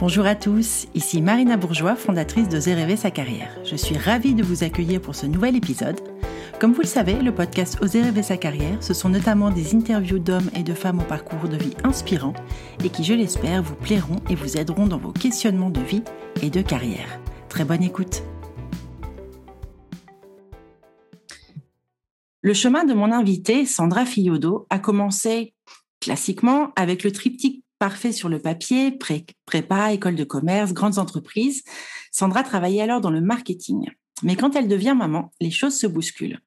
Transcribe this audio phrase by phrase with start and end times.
[0.00, 3.58] Bonjour à tous, ici Marina Bourgeois, fondatrice de Rêver sa carrière.
[3.64, 6.00] Je suis ravie de vous accueillir pour ce nouvel épisode.
[6.60, 10.20] Comme vous le savez, le podcast Oser rêver sa carrière, ce sont notamment des interviews
[10.20, 12.32] d'hommes et de femmes au parcours de vie inspirant
[12.84, 16.04] et qui, je l'espère, vous plairont et vous aideront dans vos questionnements de vie
[16.42, 17.18] et de carrière.
[17.48, 18.22] Très bonne écoute.
[22.42, 25.54] Le chemin de mon invitée, Sandra Fiodo, a commencé
[26.00, 28.98] classiquement avec le triptyque parfait sur le papier,
[29.46, 31.62] prépa, école de commerce, grandes entreprises.
[32.12, 33.90] Sandra travaillait alors dans le marketing.
[34.22, 36.40] Mais quand elle devient maman, les choses se bousculent.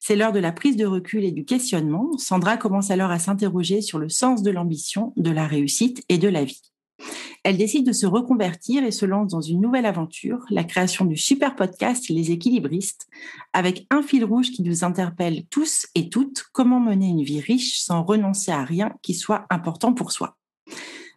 [0.00, 2.16] C'est l'heure de la prise de recul et du questionnement.
[2.16, 6.28] Sandra commence alors à s'interroger sur le sens de l'ambition, de la réussite et de
[6.28, 6.62] la vie.
[7.44, 11.16] Elle décide de se reconvertir et se lance dans une nouvelle aventure, la création du
[11.16, 13.06] super podcast Les équilibristes,
[13.52, 17.78] avec un fil rouge qui nous interpelle tous et toutes, comment mener une vie riche
[17.78, 20.37] sans renoncer à rien qui soit important pour soi?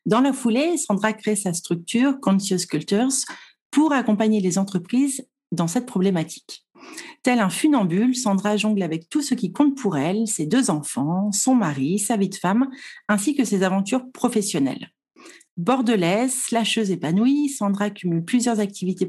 [0.06, 3.26] Dans la foulée, Sandra crée sa structure Conscious Cultures
[3.70, 6.66] pour accompagner les entreprises dans cette problématique.
[7.24, 11.32] Tel un funambule, Sandra jongle avec tout ce qui compte pour elle, ses deux enfants,
[11.32, 12.70] son mari, sa vie de femme,
[13.08, 14.90] ainsi que ses aventures professionnelles.
[15.58, 19.08] Bordelaise, slasheuse épanouie, Sandra cumule plusieurs activités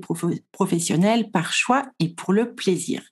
[0.50, 3.02] professionnelles par choix et pour le plaisir.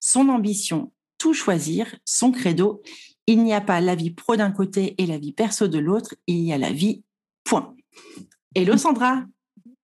[0.00, 2.82] Son ambition, tout choisir, son credo,
[3.26, 6.14] il n'y a pas la vie pro d'un côté et la vie perso de l'autre,
[6.26, 7.02] il y a la vie,
[7.44, 7.74] point.
[8.54, 9.24] Hello Sandra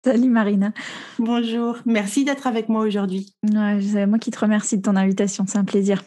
[0.05, 0.73] Salut Marina.
[1.21, 3.35] Bonjour, merci d'être avec moi aujourd'hui.
[3.45, 6.03] c'est moi qui te remercie de ton invitation, c'est un plaisir.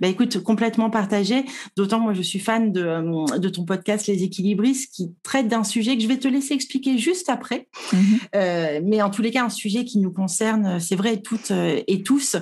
[0.00, 1.44] Bah écoute, complètement partagé.
[1.76, 5.64] D'autant moi, je suis fan de, euh, de ton podcast Les Équilibristes qui traite d'un
[5.64, 7.68] sujet que je vais te laisser expliquer juste après.
[7.92, 8.00] Mhm.
[8.34, 11.80] Euh, mais en tous les cas, un sujet qui nous concerne, c'est vrai, toutes euh,
[11.86, 12.36] et tous,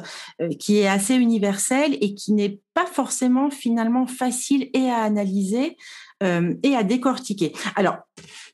[0.58, 5.76] qui est assez universel et qui n'est pas forcément finalement facile et à analyser
[6.22, 7.54] et à décortiquer.
[7.76, 7.96] Alors,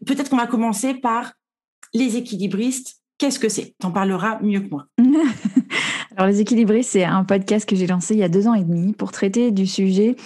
[0.06, 1.32] peut-être qu'on va commencer par
[1.94, 3.00] les équilibristes.
[3.18, 3.74] Qu'est-ce que c'est?
[3.78, 4.86] T'en parleras mieux que moi.
[6.16, 8.64] Alors, Les Équilibristes, c'est un podcast que j'ai lancé il y a deux ans et
[8.64, 10.16] demi pour traiter du sujet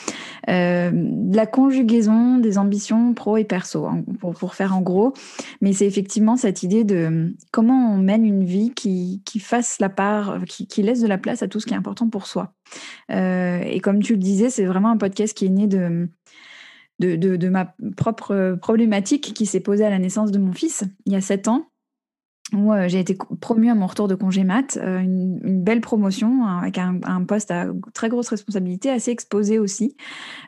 [0.49, 5.13] euh, de la conjugaison des ambitions pro et perso, pour, faire en gros.
[5.61, 10.39] Mais c'est effectivement cette idée de comment on mène une vie qui, fasse la part,
[10.47, 12.55] qui, laisse de la place à tout ce qui est important pour soi.
[13.13, 17.73] Euh, et comme tu le disais, c'est vraiment un podcast qui est né de ma
[17.97, 21.47] propre problématique qui s'est posée à la naissance de mon fils il y a sept
[21.47, 21.70] ans
[22.55, 26.47] où euh, j'ai été promue à mon retour de congé mat, euh, une, belle promotion
[26.47, 29.97] hein, avec un, poste à très grosse responsabilité, assez exposé aussi,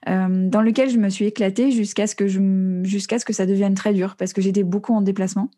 [0.08, 2.40] euh, dans lequel je me suis éclatée jusqu'à ce que je
[2.82, 5.50] jusqu'à ce que ça devienne très dur parce que j'étais beaucoup en déplacement,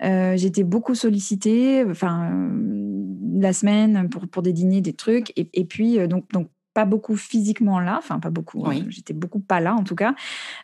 [0.00, 2.30] j'étais beaucoup sollicitée, enfin
[3.34, 7.16] la semaine pour pour des dîners, des trucs, et, et puis donc donc pas beaucoup
[7.16, 10.14] physiquement là, enfin pas beaucoup, hein, j'étais beaucoup pas là en tout cas.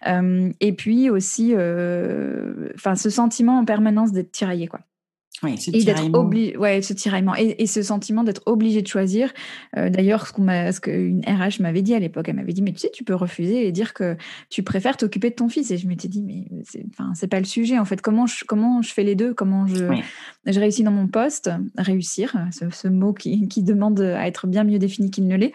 [0.06, 4.80] et puis aussi, enfin ce sentiment en permanence d'être tiraillé quoi.
[5.42, 9.32] Oui, ce et d'être obligé, ouais, ce tiraillement et, ce sentiment d'être obligé de choisir.
[9.76, 12.62] Euh, d'ailleurs, ce qu'on m'a, ce qu'une RH m'avait dit à l'époque, elle m'avait dit,
[12.62, 14.16] mais tu sais, tu peux refuser et dire que
[14.50, 15.70] tu préfères t'occuper de ton fils.
[15.70, 18.00] Et je m'étais dit, mais c'est, enfin, c'est pas le sujet en fait.
[18.00, 19.34] Comment je, comment je fais les deux?
[19.34, 19.84] Comment je,
[20.48, 25.10] je réussis dans mon poste Réussir, ce, mot qui, demande à être bien mieux défini
[25.10, 25.52] qu'il ne l'est,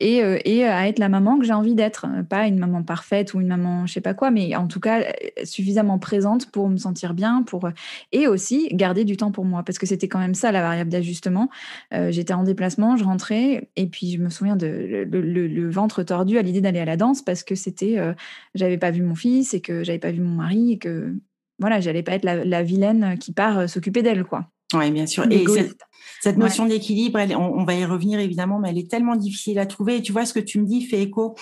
[0.00, 3.34] et, euh, et à être la maman que j'ai envie d'être, pas une maman parfaite
[3.34, 5.02] ou une maman, je sais pas quoi, mais en tout cas
[5.44, 7.68] suffisamment présente pour me sentir bien, pour
[8.12, 10.90] et aussi garder du temps pour moi parce que c'était quand même ça la variable
[10.90, 11.50] d'ajustement.
[11.94, 16.38] Euh, j'étais en déplacement, je rentrais et puis je me souviens de le, ventre tordu
[16.38, 18.14] à l'idée d'aller à la danse parce que c'était, euh,
[18.54, 21.14] j'avais pas vu mon fils et que j'avais pas vu mon mari et que
[21.58, 24.46] voilà, j'allais pas être la, vilaine qui part euh, s'occuper d'elle quoi.
[24.74, 25.24] Oui, bien sûr.
[25.30, 25.80] Et cette,
[26.36, 29.96] notion d'équilibre, on, va y revenir évidemment, mais elle est tellement difficile à trouver.
[29.96, 31.34] Et tu vois, ce que tu me dis fait écho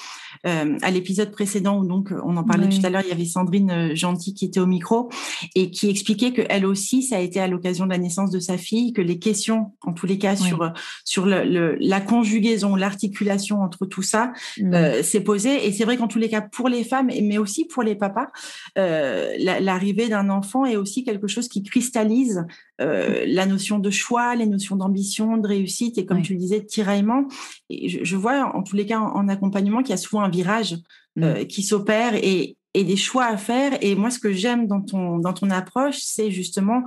[0.47, 3.03] euh, à l'épisode précédent où donc on en parlait tout à l'heure.
[3.05, 5.11] Il y avait Sandrine euh, Gentil qui était au micro
[5.55, 8.41] et qui expliquait que elle aussi, ça a été à l'occasion de la naissance de
[8.41, 10.73] sa fille que les questions, en tous les cas, sur
[11.05, 15.67] sur le, la conjugaison, l'articulation entre tout ça, euh, s'est posée.
[15.67, 18.29] Et c'est vrai qu'en tous les cas, pour les femmes, mais aussi pour les papas,
[18.77, 22.45] l'arrivée d'un enfant est aussi quelque chose qui cristallise
[22.81, 26.61] euh, la notion de choix, les notions d'ambition, de réussite et comme tu le disais,
[26.61, 27.27] de tiraillement.
[27.71, 30.77] Et je, vois en, tous les cas en, accompagnement qu'il y a souvent un virage
[31.17, 31.23] mm.
[31.23, 33.79] euh, qui s'opère et, des choix à faire.
[33.81, 36.83] Et moi, ce que j'aime dans ton, dans ton approche, c'est justement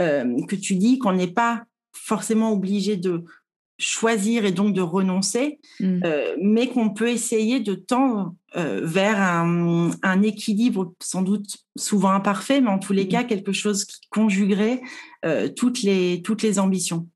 [0.00, 3.24] euh, que tu dis qu'on n'est pas forcément obligé de
[3.82, 6.00] choisir et donc de renoncer, mm.
[6.04, 12.60] euh, mais qu'on peut essayer de tendre euh, vers un, équilibre sans doute souvent imparfait,
[12.60, 13.08] mais en tous les mm.
[13.08, 14.80] cas quelque chose qui conjuguerait
[15.24, 17.08] euh, toutes, les, toutes les ambitions.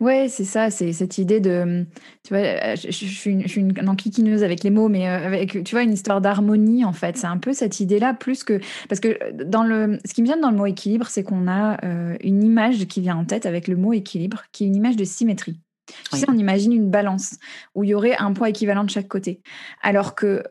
[0.00, 1.86] Ouais, c'est ça, c'est cette idée de,
[2.22, 5.26] tu vois, euh, je, suis une, je suis une enquiquineuse avec les mots, mais euh,
[5.26, 7.16] avec, tu vois, une histoire d'harmonie en fait.
[7.16, 10.26] C'est un peu cette idée-là, plus que parce que euh, dans le, ce qui me
[10.26, 11.78] vient dans le mot équilibre, c'est qu'on a
[12.22, 15.04] une image qui vient en tête avec le mot équilibre, qui est une image de
[15.04, 15.60] symétrie.
[16.10, 17.36] Tu sais, on imagine une balance
[17.74, 19.40] où il y aurait un poids équivalent de chaque côté,
[19.82, 20.42] alors que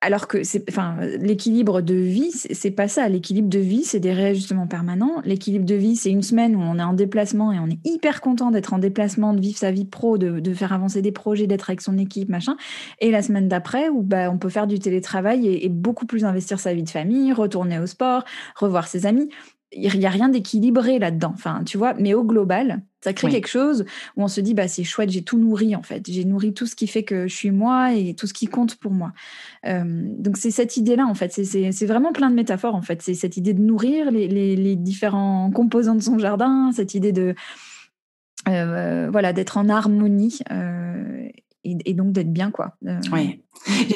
[0.00, 3.08] alors que enfin, l'équilibre de vie, c'est pas ça.
[3.08, 5.20] L'équilibre de vie, c'est des réajustements permanents.
[5.24, 8.20] L'équilibre de vie, c'est une semaine où on est en déplacement et on est hyper
[8.20, 11.68] content d'être en déplacement, de vivre sa vie pro, de, faire avancer des projets, d'être
[11.68, 12.56] avec son équipe, machin.
[13.00, 16.60] Et la semaine d'après, où bah, on peut faire du télétravail et beaucoup plus investir
[16.60, 18.24] sa vie de famille, retourner au sport,
[18.54, 19.30] revoir ses amis
[19.72, 21.32] il n'y a rien d'équilibré là-dedans.
[21.34, 23.84] Enfin, tu vois, mais au global, ça crée quelque chose
[24.16, 26.10] où on se dit, bah, c'est chouette, j'ai tout nourri, en fait.
[26.10, 28.76] J'ai nourri tout ce qui fait que je suis moi et tout ce qui compte
[28.76, 29.12] pour moi.
[29.66, 29.84] Euh,
[30.18, 31.32] donc, c'est cette idée-là, en fait.
[31.32, 33.02] C'est vraiment plein de métaphores, en fait.
[33.02, 37.34] C'est cette idée de nourrir les, différents composants de son jardin, cette idée de,
[38.48, 40.38] euh, voilà, d'être en harmonie.
[40.50, 41.28] Euh,
[41.64, 42.76] et, donc d'être bien, quoi.
[43.12, 43.42] oui.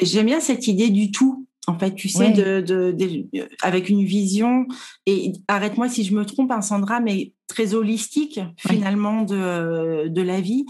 [0.03, 1.47] J'aime bien cette idée du tout.
[1.67, 3.27] En fait, tu sais, de,
[3.61, 4.65] avec une vision,
[5.05, 10.41] et arrête-moi si je me trompe, hein, Sandra, mais très holistique finalement de, de la
[10.41, 10.65] vie.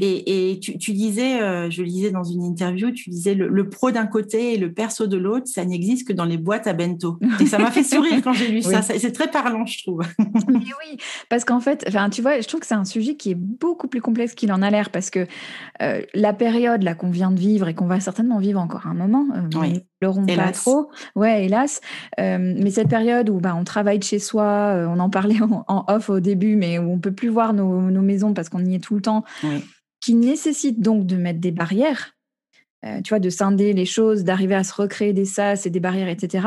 [0.00, 4.06] Et, tu, disais, euh, je le disais dans une interview, tu disais le, pro d'un
[4.06, 7.18] côté et le perso de l'autre, ça n'existe que dans les boîtes à bento.
[7.40, 8.82] Et ça m'a fait sourire quand j'ai lu ça.
[8.82, 10.02] C'est très parlant, je trouve.
[10.48, 10.98] Mais oui,
[11.28, 13.88] parce qu'en fait, enfin, tu vois, je trouve que c'est un sujet qui est beaucoup
[13.88, 15.26] plus complexe qu'il en a l'air, parce que
[15.82, 18.94] euh, la période là qu'on vient de vivre et qu'on va certainement vivre encore un
[18.94, 19.80] moment, euh, oui.
[20.00, 20.88] l'auront pas trop.
[21.14, 21.80] Ouais, hélas.
[22.18, 25.36] Euh, mais cette période où bah, on travaille de chez soi, on en parlait
[25.68, 28.64] en, off au début, mais où on peut plus voir nos, nos maisons parce qu'on
[28.64, 29.24] y est tout le temps.
[29.42, 29.62] Oui
[30.06, 32.14] qui nécessite donc de mettre des barrières,
[32.84, 35.80] euh, tu vois, de scinder les choses, d'arriver à se recréer des sas et des
[35.80, 36.46] barrières, etc.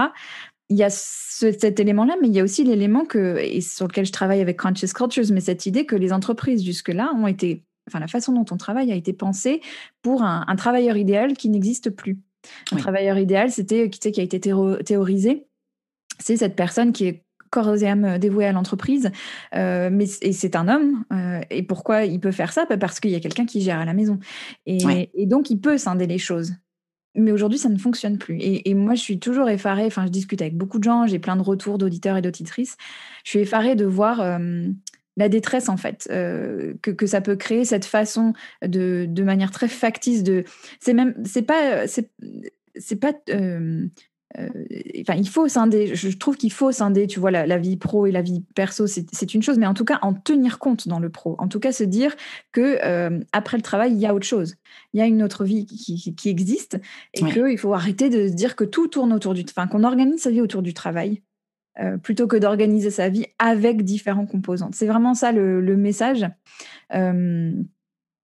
[0.69, 4.05] Il y a cet élément-là, mais il y a aussi l'élément que, et sur lequel
[4.05, 7.99] je travaille avec Conscious Cultures, mais cette idée que les entreprises jusque-là ont été, enfin
[7.99, 9.59] la façon dont on travaille a été pensée
[10.03, 12.17] pour un, travailleur idéal qui n'existe plus.
[12.71, 15.47] Un travailleur idéal, c'était qui, qui a été théorisé,
[16.19, 19.11] c'est cette personne qui est corps et âme dévoué à l'entreprise.
[19.55, 21.03] Euh, mais et c'est un homme.
[21.11, 22.65] Euh, et pourquoi il peut faire ça?
[22.65, 24.19] Bah, Parce qu'il y a quelqu'un qui gère à la maison.
[24.65, 26.53] Et, et, donc, il peut scinder les choses.
[27.15, 28.37] Mais aujourd'hui, ça ne fonctionne plus.
[28.39, 29.85] Et, moi, je suis toujours effarée.
[29.85, 31.07] Enfin, je discute avec beaucoup de gens.
[31.07, 32.77] J'ai plein de retours d'auditeurs et d'auditrices.
[33.23, 34.67] Je suis effarée de voir euh,
[35.17, 38.33] la détresse, en fait, que, que, ça peut créer, cette façon
[38.65, 40.43] de, de manière très factice de.
[40.79, 41.15] C'est même.
[41.25, 41.87] C'est pas.
[42.79, 43.87] C'est pas euh,
[44.37, 45.95] enfin, il faut scinder.
[45.95, 49.33] Je trouve qu'il faut scinder, tu vois, la, vie pro et la vie perso, c'est
[49.33, 51.35] une chose, mais en tout cas, en tenir compte dans le pro.
[51.39, 52.15] En tout cas, se dire
[52.51, 54.55] que euh, après le travail, il y a autre chose.
[54.93, 56.79] Il y a une autre vie qui, existe
[57.13, 60.21] et qu'il faut arrêter de se dire que tout tourne autour du, enfin, qu'on organise
[60.21, 61.21] sa vie autour du travail.
[61.79, 64.75] Euh, plutôt que d'organiser sa vie avec différents composantes.
[64.75, 66.25] C'est vraiment ça le, message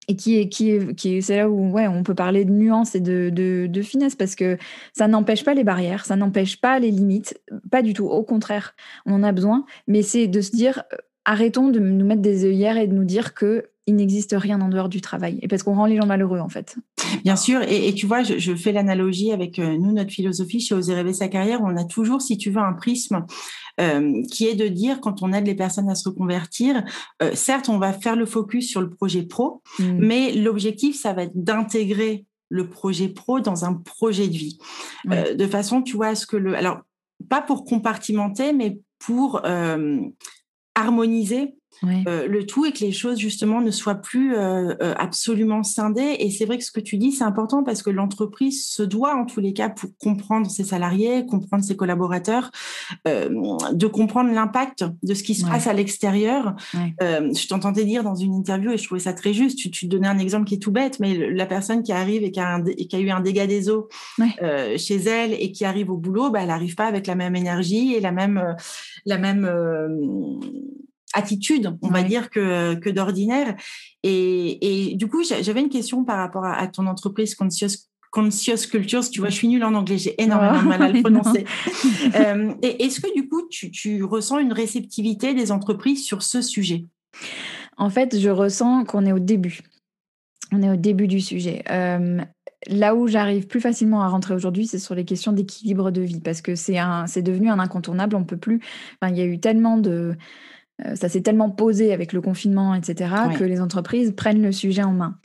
[0.09, 2.95] et qui est qui est qui est c'est là où on peut parler de nuances
[2.95, 4.59] et de, de, finesse parce que
[4.93, 8.75] ça n'empêche pas les barrières ça n'empêche pas les limites pas du tout au contraire
[9.07, 9.65] on en a besoin.
[9.87, 13.05] Mais c'est de se dire euh, arrêtons de nous mettre des œillères et de nous
[13.05, 16.07] dire que il n'existe rien en dehors du travail et parce qu'on rend les gens
[16.07, 16.77] malheureux en fait.
[17.25, 20.95] Bien sûr, et, tu vois, je, fais l'analogie avec euh, nous, notre philosophie chez Oser
[20.95, 23.27] rêver sa carrière, on a toujours, si tu veux, un prisme
[23.81, 26.85] euh, qui est de dire, quand on aide les personnes à se reconvertir,
[27.23, 29.85] euh, certes, on va faire le focus sur le projet pro, mmh.
[29.99, 34.59] mais l'objectif, ça va être d'intégrer le projet pro dans un projet de vie,
[35.05, 36.57] de façon, tu vois, à ce que le...
[36.57, 36.81] Alors,
[37.29, 39.41] pas pour compartimenter, mais pour
[40.75, 45.63] harmoniser euh, le tout est que les choses justement ne soient plus euh, euh, absolument
[45.63, 46.17] scindées.
[46.19, 49.15] Et c'est vrai que ce que tu dis, c'est important parce que l'entreprise se doit
[49.15, 52.51] en tous les cas pour comprendre ses salariés, comprendre ses collaborateurs,
[53.05, 56.55] de comprendre l'impact de ce qui se passe à l'extérieur.
[56.75, 59.59] je t'entendais dire dans une interview et je trouvais ça très juste.
[59.59, 62.31] Tu, tu donnais un exemple qui est tout bête, mais la personne qui arrive et
[62.31, 63.89] qui a, qui a eu un dégât des eaux
[64.77, 67.95] chez elle et qui arrive au boulot, bah, elle n'arrive pas avec la même énergie
[67.95, 68.57] et la même
[69.07, 69.49] la même
[71.15, 73.57] attitude, on va dire, que, que d'ordinaire.
[74.03, 79.09] Et, et, du coup, j'avais une question par rapport à, ton entreprise Conscious, Conscious Cultures.
[79.11, 81.45] Tu vois, je suis nulle en anglais, j'ai énormément de mal à le prononcer.
[82.15, 86.43] euh, et est-ce que du coup, tu, tu ressens une réceptivité des entreprises sur ce
[86.43, 86.87] sujet?
[87.77, 89.61] En fait, je ressens qu'on est au début.
[90.53, 91.63] On est au début du sujet.
[91.71, 92.21] Euh,
[92.67, 96.21] là où j'arrive plus facilement à rentrer aujourd'hui, c'est sur les questions d'équilibre de vie,
[96.21, 98.17] parce que c'est devenu un incontournable.
[98.17, 98.61] On peut plus.
[99.01, 100.17] Enfin, il y a eu tellement de
[100.95, 104.93] ça s'est tellement posé avec le confinement, etc., que les entreprises prennent le sujet en
[104.93, 105.17] main.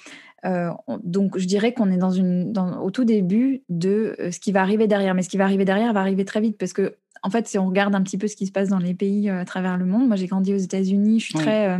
[0.45, 0.69] Euh,
[1.03, 4.61] donc, je dirais qu'on est dans une, au tout début de euh, ce qui va
[4.61, 5.15] arriver derrière.
[5.15, 7.57] Mais ce qui va arriver derrière va arriver très vite parce que en fait, si
[7.57, 9.85] on regarde un petit peu ce qui se passe dans les pays à travers le
[9.85, 11.75] monde, moi j'ai grandi aux États-Unis, je suis très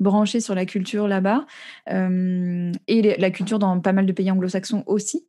[0.00, 1.44] branchée sur la culture là-bas
[1.90, 5.26] et la culture dans pas mal de pays anglo-saxons aussi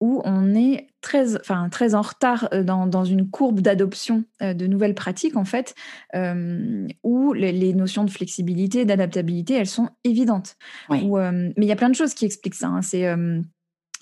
[0.00, 4.54] où on est très, enfin, très en retard euh, dans, dans une courbe d'adoption euh,
[4.54, 5.74] de nouvelles pratiques, en fait,
[6.14, 10.56] euh, où les, notions de flexibilité, d'adaptabilité, elles sont évidentes.
[10.90, 12.68] mais il y a plein de choses qui expliquent ça.
[12.68, 12.82] Hein.
[12.82, 13.06] C'est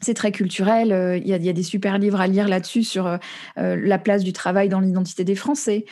[0.01, 0.93] c'est très culturel.
[0.93, 3.17] Euh, il y, a, y, a, des super livres à lire là-dessus sur euh,
[3.59, 5.87] euh, la place du travail dans l'identité des Français,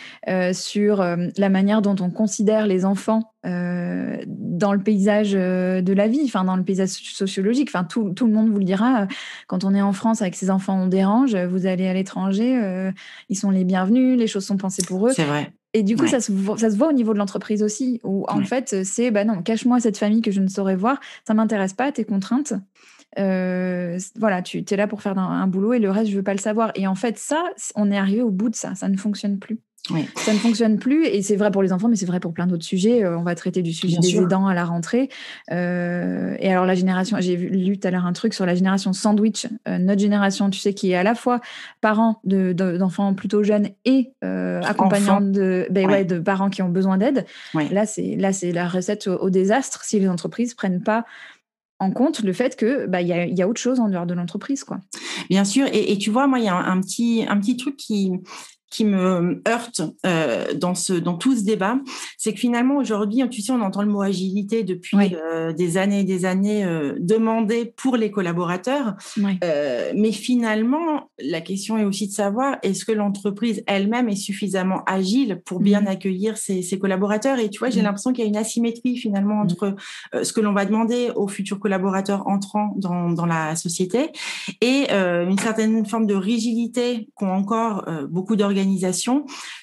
[0.53, 6.45] sur la manière dont on considère les enfants dans le paysage de la vie, enfin
[6.45, 7.69] dans le paysage sociologique.
[7.71, 9.07] Enfin, tout, tout, le monde vous le dira.
[9.47, 11.37] Quand on est en France avec ses enfants, on dérange.
[11.37, 12.91] Vous allez à l'étranger,
[13.29, 14.19] ils sont les bienvenus.
[14.19, 15.13] Les choses sont pensées pour eux.
[15.13, 15.53] C'est vrai.
[15.75, 18.25] Et du coup, ça, se voit, ça, se voit, au niveau de l'entreprise aussi, où
[18.29, 21.73] en fait, c'est bah non, cache-moi cette famille que je ne saurais voir, ça m'intéresse
[21.73, 22.55] pas, tes contraintes.
[23.19, 26.35] Euh, voilà, tu es là pour faire un, boulot et le reste, je veux pas
[26.35, 26.73] le savoir.
[26.75, 27.43] Et en fait, ça,
[27.75, 28.75] on est arrivé au bout de ça.
[28.75, 29.59] Ça ne fonctionne plus.
[30.17, 32.47] Ça ne fonctionne plus et c'est vrai pour les enfants, mais c'est vrai pour plein
[32.47, 33.05] d'autres sujets.
[33.05, 35.11] Euh, on va traiter du sujet des aidants à la rentrée.
[35.53, 38.95] Euh, et alors la génération, j'ai lu tout à l'heure un truc sur la génération
[38.95, 41.43] sandwich, notre génération, tu sais, qui est à la fois
[41.83, 47.27] parents d'enfants plutôt jeunes et accompagnants de, ben de parents qui ont besoin d'aide.
[47.53, 51.05] Là, c'est là c'est la recette au, désastre si les entreprises prennent pas
[51.81, 54.81] en compte le fait que bah y a, autre chose en dehors de l'entreprise quoi.
[55.29, 58.13] Bien sûr et, tu vois moi il y a un petit truc qui
[58.75, 61.79] qui me heurte euh, dans ce dans tout ce débat,
[62.19, 66.01] c'est que finalement aujourd'hui, tu sais, on entend le mot agilité depuis euh, des années
[66.01, 68.95] et des années euh, demandé pour les collaborateurs,
[69.95, 75.41] mais finalement, la question est aussi de savoir est-ce que l'entreprise elle-même est suffisamment agile
[75.45, 75.87] pour bien mmh.
[75.87, 77.39] accueillir ses, ses, collaborateurs?
[77.39, 77.85] Et tu vois, j'ai mmh.
[77.85, 79.47] l'impression qu'il y a une asymétrie finalement mmh.
[79.53, 79.77] entre
[80.21, 84.11] ce que l'on va demander aux futurs collaborateurs entrant dans, dans la société
[84.61, 88.64] et une certaine forme de rigidité qu'ont encore beaucoup d'organisations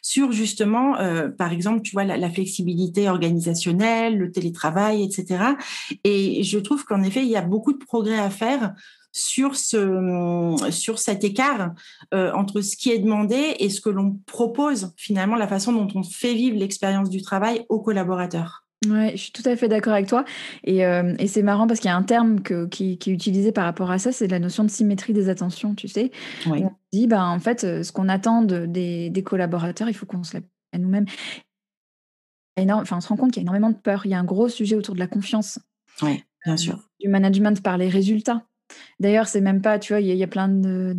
[0.01, 5.43] sur justement, euh, par exemple, tu vois, la, flexibilité organisationnelle, le télétravail, etc.
[6.03, 8.73] Et je trouve qu'en effet, il y a beaucoup de progrès à faire
[9.11, 11.73] sur ce sur cet écart
[12.13, 15.87] euh, entre ce qui est demandé et ce que l'on propose finalement la façon dont
[15.95, 18.63] on fait vivre l'expérience du travail aux collaborateurs.
[18.87, 20.25] Ouais, je suis tout à fait d'accord avec toi.
[20.63, 23.13] Et, euh, et c'est marrant parce qu'il y a un terme que, qui, qui, est
[23.13, 26.11] utilisé par rapport à ça, c'est la notion de symétrie des attentions, tu sais.
[26.47, 30.07] On dit, bah, en fait, euh, ce qu'on attend de, des, des, collaborateurs, il faut
[30.07, 31.05] qu'on se l'applique à nous-mêmes.
[32.57, 34.05] Enfin, on se rend compte qu'il y a énormément de peur.
[34.05, 35.59] Il y a un gros sujet autour de la confiance.
[36.01, 36.79] Oui, bien sûr.
[36.99, 38.43] Du management par les résultats.
[38.99, 40.93] D'ailleurs, c'est même pas, tu vois, il y, a plein de,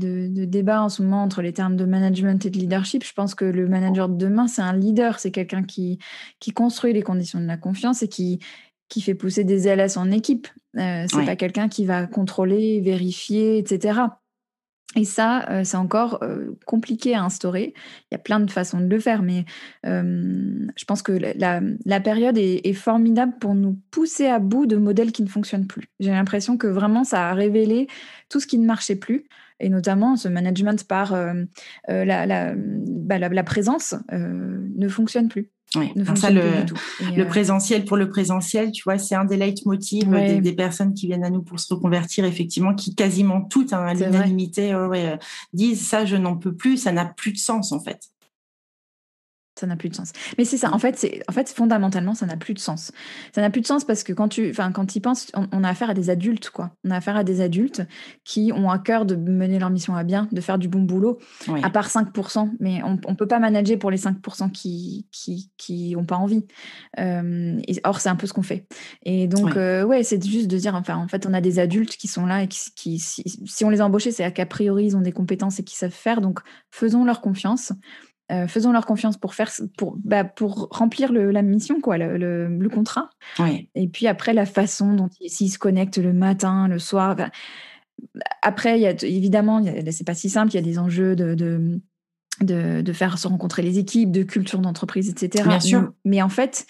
[0.45, 3.05] débats en ce moment entre les termes de management et de leadership.
[3.05, 5.99] Je pense que le manager de demain, c'est un leader, c'est quelqu'un qui,
[6.41, 8.41] qui construit les conditions de la confiance et qui,
[8.88, 10.49] qui fait pousser des ailes à son équipe.
[10.76, 14.00] Euh, c'est pas quelqu'un qui va contrôler, vérifier, etc.
[14.95, 17.73] Et ça, euh, c'est encore euh, compliqué à instaurer.
[18.11, 19.45] Il y a plein de façons de le faire, mais
[19.85, 25.23] je pense que la, période est, formidable pour nous pousser à bout de modèles qui
[25.23, 25.85] ne fonctionnent plus.
[26.01, 27.87] J'ai l'impression que vraiment, ça a révélé
[28.29, 29.25] tout ce qui ne marchait plus,
[29.62, 31.16] et notamment ce management par
[31.88, 35.50] la, bah, la, présence ne fonctionne plus.
[35.75, 36.42] Oui, ça, le,
[37.16, 40.11] le, euh, présentiel pour le présentiel, tu vois, c'est un des leitmotivs
[40.42, 43.95] des, personnes qui viennent à nous pour se reconvertir, effectivement, qui quasiment toutes, hein, à
[43.95, 45.16] l'unanimité, euh,
[45.54, 48.00] disent ça, je n'en peux plus, ça n'a plus de sens, en fait
[49.62, 50.12] ça n'a plus de sens.
[50.38, 52.90] Mais c'est ça, en fait, c'est en fait fondamentalement, ça n'a plus de sens.
[53.33, 55.69] Ça n'a plus de sens parce que quand tu, enfin, quand y penses, on, a
[55.69, 56.73] affaire à des adultes, quoi.
[56.85, 57.83] On a affaire à des adultes
[58.25, 61.19] qui ont à cœur de mener leur mission à bien, de faire du bon boulot.
[61.62, 65.95] À part 5%, mais on, ne peut pas manager pour les 5% qui qui qui
[65.97, 66.45] ont pas envie.
[66.99, 68.66] Euh, or, c'est un peu ce qu'on fait.
[69.04, 71.97] Et donc, euh, ouais, c'est juste de dire, enfin, en fait, on a des adultes
[71.97, 74.97] qui sont là et qui, si, on les a embauchés, c'est à qu'a priori ils
[74.97, 76.21] ont des compétences et qui savent faire.
[76.21, 76.40] Donc,
[76.73, 77.73] faisons leur confiance.
[78.33, 82.17] Euh, faisons leur confiance pour faire pour bah, pour remplir le, la mission quoi le,
[82.17, 83.11] le, contrat
[83.75, 87.17] et puis après la façon dont s'ils se connectent le matin le soir
[88.41, 91.35] après il y a évidemment c'est pas si simple il y a des enjeux de,
[91.35, 91.81] de
[92.41, 95.45] de, de, faire se rencontrer les équipes, de culture d'entreprise, etc.
[95.47, 95.93] Bien sûr.
[96.05, 96.67] Mais, en fait,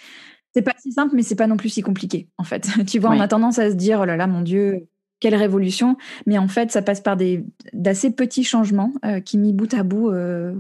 [0.55, 2.29] c'est pas si simple, mais c'est pas non plus si compliqué.
[2.37, 4.89] En fait, tu vois, on a tendance à se dire, oh là là, mon Dieu,
[5.23, 5.97] quelle révolution.
[6.27, 9.85] Mais en fait, ça passe par des d'assez petits changements euh, qui, mis bout à
[9.85, 10.53] bout, euh,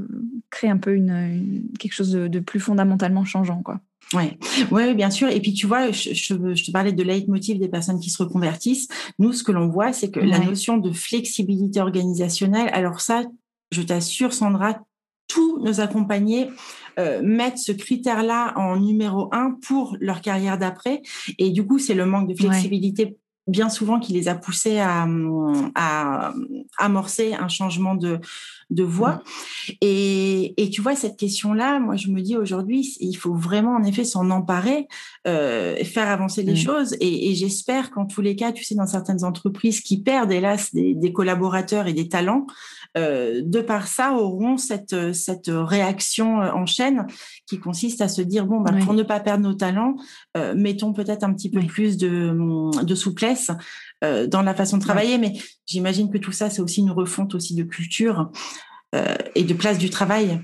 [0.51, 3.81] créent un peu une, quelque chose de, plus fondamentalement changeant, quoi.
[4.15, 4.39] Ouais,
[4.71, 5.29] ouais, bien sûr.
[5.29, 8.87] Et puis tu vois, je, je, te parlais de leitmotiv des personnes qui se reconvertissent.
[9.19, 12.69] Nous, ce que l'on voit, c'est que la notion de flexibilité organisationnelle.
[12.73, 13.25] Alors ça,
[13.73, 14.79] je t'assure, Sandra,
[15.27, 16.51] tous nos accompagnés
[16.99, 21.01] euh, mettent ce critère-là en numéro un pour leur carrière d'après.
[21.39, 25.07] Et du coup, c'est le manque de flexibilité bien souvent qui les a poussés à,
[25.75, 26.33] à
[26.79, 28.21] amorcer un changement de,
[28.71, 29.23] de voix.
[29.81, 33.83] Et, et, tu vois, cette question-là, moi, je me dis aujourd'hui, il faut vraiment, en
[33.83, 34.87] effet, s'en emparer,
[35.27, 36.95] euh, faire avancer les choses.
[37.01, 40.73] Et, et j'espère qu'en tous les cas, tu sais, dans certaines entreprises qui perdent, hélas,
[40.73, 42.47] des, des collaborateurs et des talents,
[42.95, 47.07] de par ça, auront cette, cette réaction en chaîne
[47.47, 49.97] qui consiste à se dire, bon, bah, pour ne pas perdre nos talents,
[50.37, 52.35] euh, mettons peut-être un petit peu plus de,
[52.83, 53.51] de souplesse
[54.05, 55.19] euh, dans la façon de travailler.
[55.19, 55.33] Mais
[55.67, 58.31] j'imagine que tout ça, c'est aussi une refonte aussi de culture
[58.95, 60.41] euh, et de place du travail.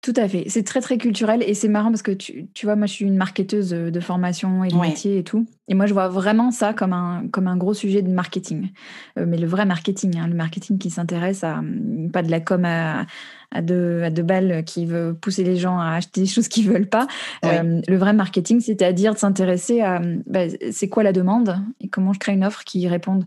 [0.00, 0.44] Tout à fait.
[0.46, 3.04] C'est très, très culturel et c'est marrant parce que tu, tu, vois, moi, je suis
[3.04, 5.44] une marketeuse de formation et de métier et tout.
[5.66, 8.70] Et moi, je vois vraiment ça comme un, comme un gros sujet de marketing.
[9.18, 11.60] Euh, mais le vrai marketing, hein, le marketing qui s'intéresse à,
[12.12, 13.06] pas de la com à,
[13.50, 16.68] à deux, à deux balles qui veut pousser les gens à acheter des choses qu'ils
[16.68, 17.06] veulent pas.
[17.44, 22.12] Euh, le vrai marketing, c'est-à-dire de s'intéresser à bah, c'est quoi la demande et comment
[22.12, 23.24] je crée une offre qui y réponde.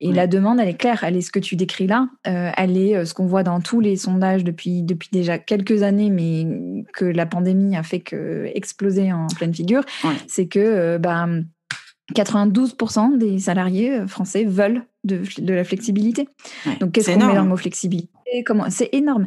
[0.00, 2.76] Et la demande, elle est claire, elle est ce que tu décris là, euh, elle
[2.78, 6.84] est euh, ce qu'on voit dans tous les sondages depuis, depuis déjà quelques années, mais
[6.94, 9.82] que la pandémie a fait que exploser en pleine figure.
[10.26, 11.26] C'est que bah,
[12.14, 16.28] 92% des salariés français veulent de, de la flexibilité.
[16.80, 18.10] Donc, qu'est-ce qu'on met dans le mot flexibilité?
[18.44, 19.26] Comment C'est énorme.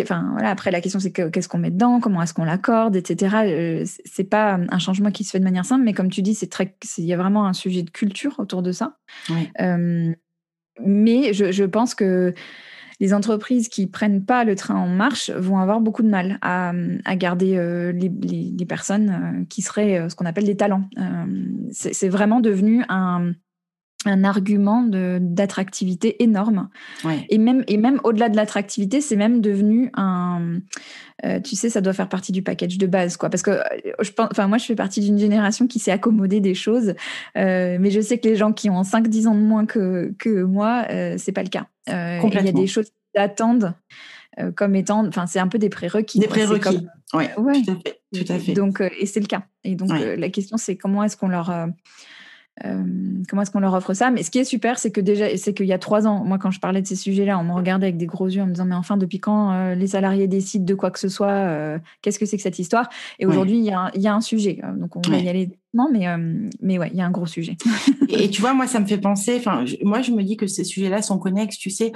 [0.00, 3.36] Enfin, voilà, après, la question, c'est qu'est-ce qu'on met dedans Comment est-ce qu'on l'accorde Etc.
[3.44, 6.34] Euh, c'est pas un changement qui se fait de manière simple, mais comme tu dis,
[6.34, 8.96] c'est très, il y a vraiment un sujet de culture autour de ça.
[9.60, 10.12] Euh,
[10.84, 12.34] mais je, je, pense que
[13.00, 16.72] les entreprises qui prennent pas le train en marche vont avoir beaucoup de mal à,
[17.04, 20.88] à garder euh, les, les, les, personnes qui seraient ce qu'on appelle des talents.
[21.72, 23.32] c'est vraiment devenu un
[24.04, 24.84] un argument
[25.20, 26.68] d'attractivité énorme.
[27.28, 30.60] Et même, et même au-delà de l'attractivité, c'est même devenu un...
[31.24, 33.28] Euh, tu sais, ça doit faire partie du package de base, quoi.
[33.28, 33.62] Parce que euh,
[34.00, 36.94] je pense, enfin, moi, je fais partie d'une génération qui s'est accommodée des choses,
[37.36, 40.44] euh, mais je sais que les gens qui ont 5-10 ans de moins que, que
[40.44, 40.86] moi,
[41.16, 41.66] c'est pas le cas.
[41.88, 43.74] il y a des choses qui attendent
[44.54, 46.20] comme étant, enfin, c'est un peu des prérequis.
[46.20, 47.62] Des prérequis, oui, ouais.
[48.14, 48.52] tout à fait.
[48.52, 49.42] Donc, et c'est le cas.
[49.64, 51.50] Et donc, la question, c'est comment est-ce qu'on leur
[52.64, 52.82] euh,
[53.28, 54.10] comment est-ce qu'on leur offre ça?
[54.10, 56.38] Mais ce qui est super, c'est que déjà, c'est qu'il y a trois ans, moi,
[56.38, 58.52] quand je parlais de ces sujets-là, on me regardait avec des gros yeux en me
[58.52, 61.78] disant, mais enfin, depuis quand euh, les salariés décident de quoi que ce soit euh,
[62.02, 62.88] Qu'est-ce que c'est que cette histoire?
[63.18, 63.70] Et aujourd'hui, il y,
[64.08, 64.60] a un sujet.
[64.76, 66.06] Donc, on va y aller non, mais,
[66.62, 67.56] mais ouais, il y a un gros sujet.
[68.08, 70.64] et tu vois, moi, ça me fait penser, enfin, moi, je me dis que ces
[70.64, 71.92] sujets-là sont connexes, tu sais,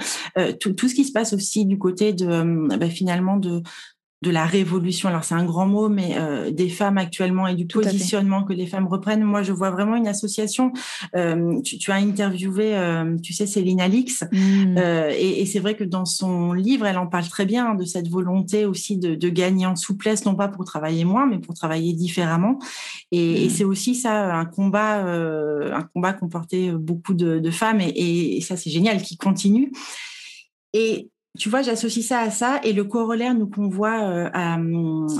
[0.59, 3.63] tout, tout, ce qui se passe aussi du côté de, bah, finalement, de,
[4.23, 5.09] de la révolution.
[5.09, 8.65] Alors c'est un grand mot, mais euh, des femmes actuellement et du positionnement que les
[8.65, 9.23] femmes reprennent.
[9.23, 10.71] Moi, je vois vraiment une association.
[11.15, 14.77] Euh, tu, as interviewé, euh, tu sais, Céline Alix, mmh.
[14.77, 18.07] et, et c'est vrai que dans son livre, elle en parle très bien de cette
[18.07, 21.93] volonté aussi de, de gagner en souplesse, non pas pour travailler moins, mais pour travailler
[21.93, 22.59] différemment.
[23.11, 23.49] Et, et mmh.
[23.49, 28.41] c'est aussi ça un combat, un combat qu'ont porté beaucoup de, de femmes, et, et
[28.41, 29.71] ça c'est génial, qui continue.
[30.73, 34.57] Et tu vois, j'associe ça à ça et le corollaire nous qu'on voit euh, à,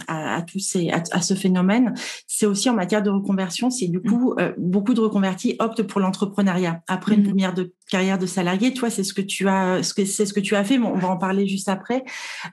[0.08, 1.95] à, à, tous ces, à, ce phénomène,
[2.28, 3.71] c'est aussi en matière de reconversion.
[3.71, 7.28] C'est du coup euh, beaucoup de reconvertis optent pour l'entrepreneuriat après une mmh.
[7.28, 8.73] première de, carrière de salarié.
[8.73, 10.78] Toi, c'est ce que tu as, ce que c'est ce que tu as fait.
[10.78, 12.04] on va en parler juste après.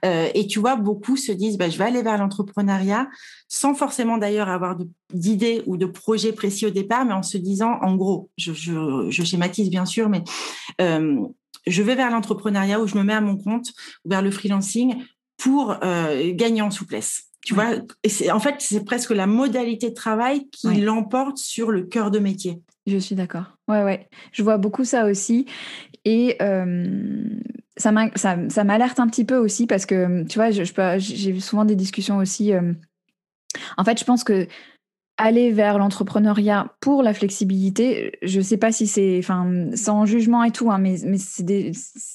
[0.07, 3.09] Euh, et tu vois, beaucoup se disent, bah, je vais aller vers l'entrepreneuriat
[3.49, 4.77] sans forcément d'ailleurs avoir
[5.13, 9.11] d'idées ou de projets précis au départ, mais en se disant, en gros, je, je,
[9.11, 10.23] je schématise bien sûr, mais
[10.81, 11.27] euh,
[11.67, 13.71] je vais vers l'entrepreneuriat où je me mets à mon compte
[14.05, 15.05] ou vers le freelancing
[15.37, 17.25] pour euh, gagner en souplesse.
[17.43, 17.71] Tu vois,
[18.05, 22.19] et en fait, c'est presque la modalité de travail qui l'emporte sur le cœur de
[22.19, 22.61] métier.
[22.87, 23.57] Je suis d'accord.
[23.67, 24.09] Ouais, ouais.
[24.33, 25.47] Je vois beaucoup ça aussi.
[26.05, 27.39] Et euh,
[27.79, 32.19] ça m'alerte un petit peu aussi parce que, tu vois, j'ai je, souvent des discussions
[32.19, 32.53] aussi.
[32.53, 32.75] Euh,
[33.79, 34.47] en fait, je pense que
[35.21, 40.51] aller vers l'entrepreneuriat pour la flexibilité, je sais pas si c'est, enfin, sans jugement et
[40.51, 41.73] tout, hein, mais, mais c'est des,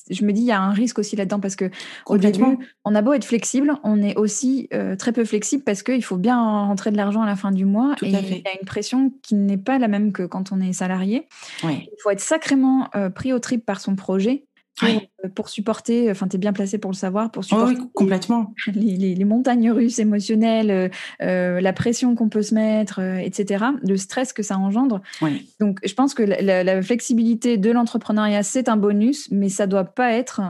[0.09, 1.69] je me dis, il y a un risque aussi là-dedans parce que
[2.07, 5.83] au début, on a beau être flexible, on est aussi euh, très peu flexible parce
[5.83, 8.59] qu'il faut bien rentrer de l'argent à la fin du mois et il y a
[8.59, 11.27] une pression qui n'est pas la même que quand on est salarié.
[11.63, 14.45] Il faut être sacrément euh, pris au trip par son projet
[14.83, 18.53] euh, pour, supporter, enfin, tu es bien placé pour le savoir, pour oh supporter complètement.
[18.73, 20.89] Les, montagnes russes émotionnelles, euh,
[21.21, 25.01] euh, la pression qu'on peut se mettre, etc., le stress que ça engendre.
[25.59, 30.11] Donc, je pense que la, flexibilité de l'entrepreneuriat, c'est un bonus, mais ça doit pas
[30.11, 30.41] être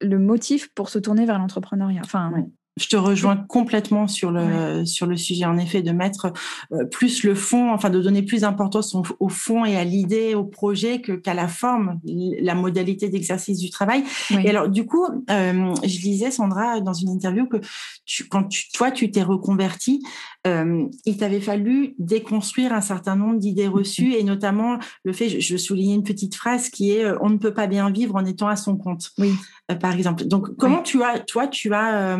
[0.00, 2.02] le motif pour se tourner vers l'entrepreneuriat.
[2.04, 2.32] Enfin,
[2.78, 6.32] Je te rejoins complètement sur le sur le sujet en effet de mettre
[6.72, 10.44] euh, plus le fond, enfin de donner plus d'importance au, fond et à l'idée, au
[10.44, 14.04] projet que qu'à la forme, la modalité d'exercice du travail.
[14.30, 17.58] Et alors du coup, euh, je lisais Sandra dans une interview que
[18.06, 20.02] tu, quand tu, toi tu t'es reconverti,
[20.46, 23.70] euh, il t'avait fallu déconstruire un certain nombre d'idées mm-hmm.
[23.70, 27.36] reçues et notamment le fait, je, je soulignais une petite phrase qui est on ne
[27.36, 29.10] peut pas bien vivre en étant à son compte.
[29.18, 29.32] Oui.
[29.78, 30.24] Par exemple.
[30.24, 32.18] Donc comment tu as toi tu as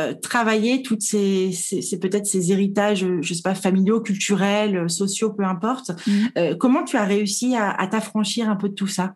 [0.00, 1.50] euh, travailler toutes ces,
[2.00, 5.90] peut-être ces héritages, je sais pas, familiaux, culturels, euh, sociaux, peu importe.
[6.06, 6.12] Mmh.
[6.38, 9.14] Euh, comment tu as réussi à, t'affranchir un peu de tout ça?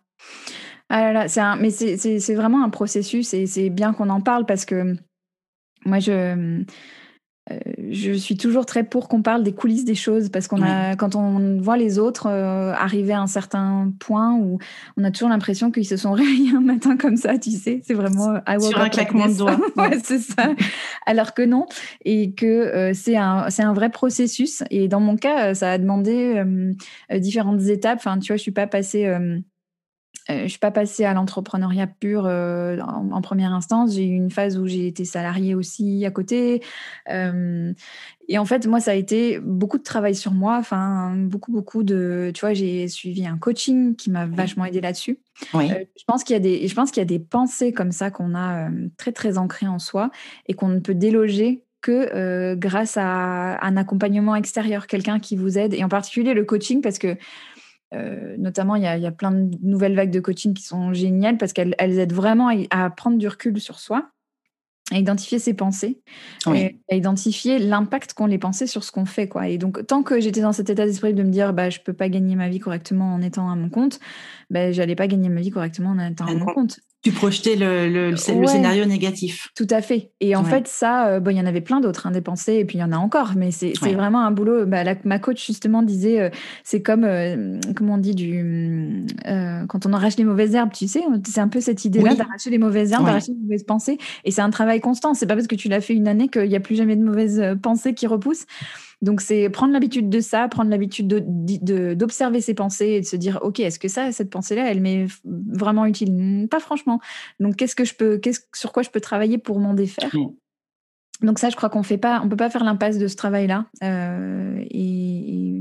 [0.90, 4.64] Ah là c'est mais c'est vraiment un processus et c'est bien qu'on en parle parce
[4.64, 4.94] que
[5.86, 6.62] moi je
[7.50, 7.58] euh,
[7.90, 11.14] je suis toujours très pour qu'on parle des coulisses des choses parce qu'on a, quand
[11.14, 14.58] on voit les autres euh, arriver à un certain point où
[14.96, 17.92] on a toujours l'impression qu'ils se sont réveillés un matin comme ça, tu sais, c'est
[17.92, 19.58] vraiment I sur un claquement de doigts.
[19.76, 20.54] ouais, c'est ça.
[21.04, 21.66] Alors que non,
[22.04, 24.62] et que euh, c'est un c'est un vrai processus.
[24.70, 26.42] Et dans mon cas, ça a demandé
[27.12, 27.98] différentes étapes.
[27.98, 29.06] Enfin, tu vois, je suis pas passée
[30.30, 33.94] euh, je suis pas passée à l'entrepreneuriat pur euh, en, première instance.
[33.94, 36.62] J'ai eu une phase où j'ai été salariée aussi à côté.
[37.10, 37.72] Euh,
[38.28, 40.56] et en fait, moi, ça a été beaucoup de travail sur moi.
[40.58, 42.30] Enfin, beaucoup, beaucoup de.
[42.34, 45.18] Tu vois, j'ai suivi un coaching qui m'a vachement aidé là-dessus.
[45.52, 48.10] je pense qu'il y a des, je pense qu'il y a des pensées comme ça
[48.10, 50.10] qu'on a très, très ancrées en soi
[50.46, 55.74] et qu'on ne peut déloger que grâce à un accompagnement extérieur, quelqu'un qui vous aide.
[55.74, 57.18] Et en particulier le coaching, parce que
[57.94, 61.52] euh, notamment, il y, a, plein de nouvelles vagues de coaching qui sont géniales parce
[61.52, 64.10] qu'elles aident vraiment à, prendre du recul sur soi,
[64.92, 66.00] à identifier ses pensées,
[66.52, 69.28] et à identifier l'impact qu'ont les pensées sur ce qu'on fait.
[69.28, 69.48] Quoi.
[69.48, 71.84] Et donc, tant que j'étais dans cet état d'esprit de me dire bah, je ne
[71.84, 74.00] peux pas gagner ma vie correctement en étant à mon compte,
[74.50, 76.80] bah, je n'allais pas gagner ma vie correctement en étant à mon compte.
[77.04, 79.50] Tu projetais le, le, scénario négatif.
[79.54, 80.12] Tout à fait.
[80.20, 82.54] Et en fait, ça, euh, bon, il y en avait plein d'autres, hein, des pensées,
[82.54, 84.64] et puis il y en a encore, mais c'est vraiment un boulot.
[84.64, 86.30] Bah, ma coach, justement, disait, euh,
[86.62, 89.04] c'est comme, euh, comment on dit, du,
[89.68, 92.56] quand on arrache les mauvaises herbes, tu sais, c'est un peu cette idée-là d'arracher les
[92.56, 93.98] mauvaises herbes, d'arracher les mauvaises pensées.
[94.24, 95.12] Et c'est un travail constant.
[95.12, 97.04] C'est pas parce que tu l'as fait une année qu'il n'y a plus jamais de
[97.04, 98.46] mauvaises pensées qui repoussent.
[99.04, 103.38] Donc, c'est prendre l'habitude de ça, prendre l'habitude d'observer ses pensées et de se dire,
[103.42, 106.48] OK, est-ce que ça, cette pensée-là, elle m'est vraiment utile?
[106.50, 107.00] Pas franchement.
[107.38, 108.18] Donc, qu'est-ce que je peux,
[108.54, 110.10] sur quoi je peux travailler pour m'en défaire?
[111.20, 113.66] Donc, ça, je crois qu'on fait pas, on peut pas faire l'impasse de ce travail-là.
[113.82, 115.60] Euh, et,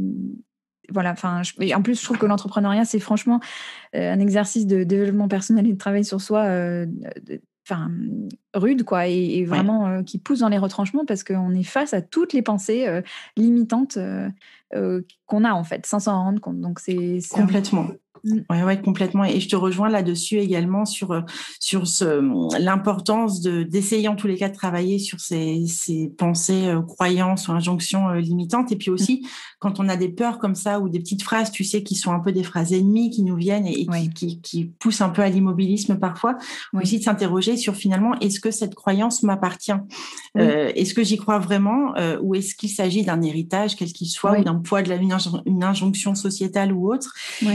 [0.90, 1.42] voilà, enfin,
[1.76, 3.42] en plus, je trouve que l'entrepreneuriat, c'est franchement
[3.94, 6.86] euh, un exercice de développement personnel et de travail sur soi euh,
[7.66, 7.90] enfin
[8.54, 12.02] rude quoi et, vraiment euh, qui pousse dans les retranchements parce qu'on est face à
[12.02, 13.02] toutes les pensées euh,
[13.38, 17.88] limitantes euh, qu'on a en fait sans s'en rendre compte donc c'est complètement.
[18.50, 19.26] Ouais, ouais, complètement.
[19.26, 21.22] Et je te rejoins là-dessus également sur euh,
[21.60, 22.22] sur ce
[22.58, 27.50] l'importance de d'essayer en tous les cas de travailler sur ces, ces pensées, euh, croyances
[27.50, 28.72] ou injonctions euh, limitantes.
[28.72, 28.94] Et puis mm.
[28.94, 29.28] aussi
[29.60, 32.14] quand on a des peurs comme ça ou des petites phrases, tu sais, qui sont
[32.14, 35.22] un peu des phrases ennemies qui nous viennent et, qui, qui, qui, poussent un peu
[35.22, 36.38] à l'immobilisme parfois.
[36.74, 39.72] Aussi de s'interroger sur finalement est-ce que cette croyance m'appartient?
[40.36, 44.44] Est-ce que j'y crois vraiment ou est-ce qu'il s'agit d'un héritage, quel qu'il soit, ou
[44.44, 47.14] d'un poids de la une injonction sociétale ou autre?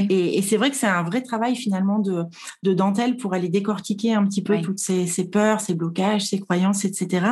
[0.08, 2.24] Et, et c'est vrai que c'est un vrai travail finalement de,
[2.62, 6.40] de, dentelle pour aller décortiquer un petit peu toutes ces, ces, peurs, ces blocages, ces
[6.40, 7.26] croyances, etc.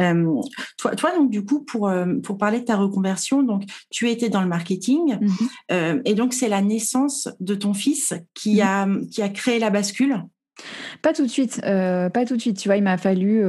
[0.00, 0.40] Euh,
[0.76, 4.28] toi, toi, donc du coup, pour, euh, pour parler de ta reconversion, donc tu étais
[4.28, 5.28] dans le marketing mmh
[5.70, 9.58] euh, et donc c'est la naissance de ton fils qui, mmh a, qui a créé
[9.58, 10.24] la bascule?
[11.02, 12.58] Pas tout de suite, pas tout de suite.
[12.58, 13.42] Tu vois, il m'a fallu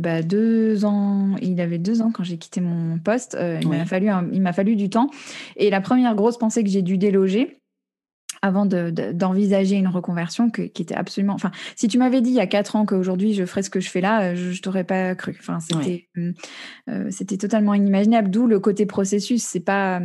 [0.00, 1.34] bah, deux ans.
[1.40, 3.36] Il avait deux ans quand j'ai quitté mon poste.
[3.62, 5.08] il m'a fallu, il m'a fallu du temps.
[5.56, 7.58] Et la première grosse pensée que j'ai dû déloger,
[8.42, 11.34] avant d'envisager une reconversion qui était absolument.
[11.34, 13.80] Enfin, si tu m'avais dit il y a quatre ans qu'aujourd'hui je ferais ce que
[13.80, 15.36] je fais là, je, je t'aurais pas cru.
[15.38, 16.34] Enfin, c'était hum,
[16.88, 18.30] euh, c'était totalement inimaginable.
[18.30, 19.42] D'où le côté processus.
[19.42, 20.00] C'est pas.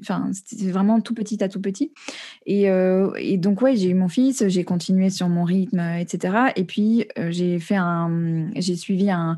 [0.00, 1.92] Enfin, c'était vraiment tout petit à tout petit.
[2.46, 6.52] Et, euh, et donc ouais, j'ai eu mon fils, j'ai continué sur mon rythme, etc.
[6.56, 9.36] Et puis euh, j'ai fait un, j'ai suivi un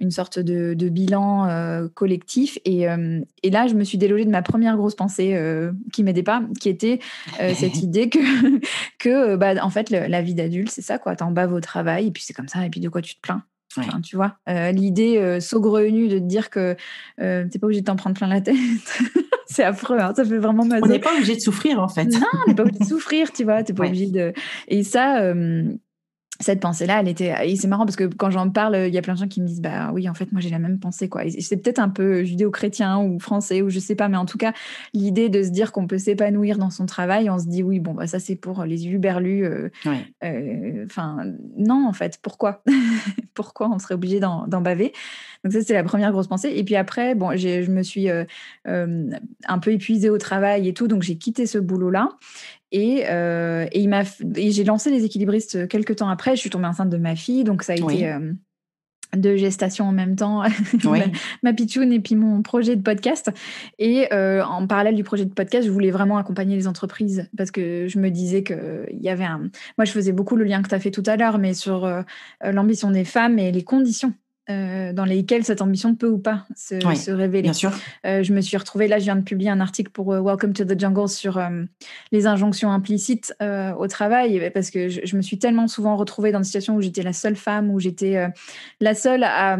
[0.00, 2.58] une sorte de, bilan euh, collectif.
[2.64, 6.02] Et, euh, et, là, je me suis délogée de ma première grosse pensée euh, qui
[6.02, 7.00] m'aidait pas, qui était
[7.54, 8.18] cette idée que,
[8.98, 11.16] que bah, en fait, la vie d'adulte, c'est ça, quoi.
[11.16, 13.20] T'en bats au travail, et puis c'est comme ça, et puis de quoi tu te
[13.20, 13.42] plains
[14.02, 16.74] tu vois, l'idée saugrenue de te dire que
[17.18, 18.56] t'es pas obligé de t'en prendre plein la tête.
[19.46, 20.80] c'est affreux, hein, ça fait vraiment mal.
[20.82, 22.06] On n'est pas obligé de souffrir en fait.
[22.06, 24.32] Non, on n'est pas obligé de souffrir, tu vois, t'es pas obligé de.
[24.68, 25.34] Et ça,
[26.40, 27.34] cette pensée-là, elle était.
[27.48, 29.40] Et c'est marrant parce que quand j'en parle, il y a plein de gens qui
[29.40, 31.08] me disent Bah oui, en fait, moi j'ai la même pensée.
[31.08, 31.22] quoi.
[31.38, 34.52] c'est peut-être un peu judéo-chrétien ou français ou je sais pas, mais en tout cas,
[34.94, 37.94] l'idée de se dire qu'on peut s'épanouir dans son travail, on se dit Oui, bon,
[37.94, 39.44] bah, ça c'est pour les berlus.
[39.44, 39.68] Euh,
[40.24, 41.18] euh, enfin,
[41.56, 42.62] non, en fait, pourquoi?
[43.34, 44.94] Pourquoi on serait obligé d'en baver?
[45.44, 46.52] Donc, ça, c'est la première grosse pensée.
[46.56, 48.24] Et puis après, bon, je me suis euh,
[48.66, 52.08] un peu épuisée au travail et tout, donc j'ai quitté ce boulot-là.
[52.76, 53.88] Et, euh, et,
[54.36, 56.36] et j'ai lancé les équilibristes quelques temps après.
[56.36, 58.34] Je suis tombée enceinte de ma fille, donc ça a été euh,
[59.16, 60.42] de gestation en même temps,
[61.42, 63.30] ma, pitchoune et puis mon projet de podcast.
[63.78, 67.50] Et euh, en parallèle du projet de podcast, je voulais vraiment accompagner les entreprises parce
[67.50, 69.48] que je me disais qu'il y avait un...
[69.78, 71.90] Moi, je faisais beaucoup le lien que tu as fait tout à l'heure, mais sur
[72.44, 74.12] l'ambition des femmes et les conditions
[74.48, 77.42] euh, dans lesquels cette ambition peut ou pas se, se révéler.
[77.42, 77.72] Bien sûr.
[78.04, 80.52] Euh, je me suis retrouvée, là je viens de publier un article pour euh, Welcome
[80.52, 81.40] to the Jungle sur
[82.12, 86.38] les injonctions implicites au travail, parce que je, je, me suis tellement souvent retrouvée dans
[86.38, 88.28] des situations où j'étais la seule femme, où j'étais
[88.80, 89.58] la seule à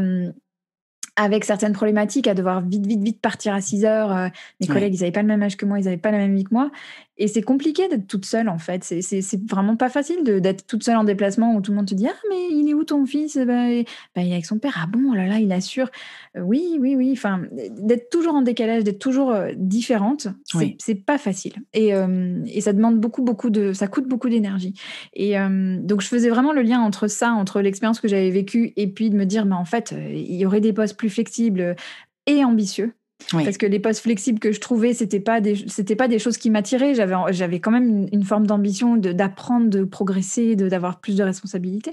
[1.18, 4.30] avec certaines problématiques, à devoir vite, vite, vite partir à 6 heures.
[4.60, 6.36] mes collègues, ils n'avaient pas le même âge que moi, ils n'avaient pas la même
[6.36, 6.70] vie que moi.
[7.18, 8.84] Et c'est compliqué d'être toute seule, en fait.
[8.84, 12.06] C'est vraiment pas facile d'être toute seule en déplacement où tout le monde te dit
[12.06, 13.38] Ah, mais il est où ton fils?
[13.38, 13.84] Bah, Il
[14.16, 14.78] est avec son père.
[14.82, 15.90] Ah bon, oh là là, il assure.
[16.36, 17.12] Euh, oui, oui, oui.
[17.12, 20.28] Enfin, d'être toujours en décalage, d'être toujours euh, différente,
[20.78, 21.54] c'est pas facile.
[21.72, 23.72] Et, euh, et, ça demande beaucoup, beaucoup de.
[23.72, 24.74] Ça coûte beaucoup d'énergie.
[25.14, 28.88] Et donc, je faisais vraiment le lien entre ça, entre l'expérience que j'avais vécue et
[28.88, 31.76] puis de me dire Mais en fait, il y aurait des postes plus flexibles
[32.26, 32.92] et ambitieux
[33.32, 35.56] parce que les postes flexibles que je trouvais, c'était pas des,
[35.96, 36.94] pas des choses qui m'attiraient.
[36.94, 41.92] J'avais, j'avais quand même une, forme d'ambition d'apprendre, de, progresser, de, d'avoir plus de responsabilités.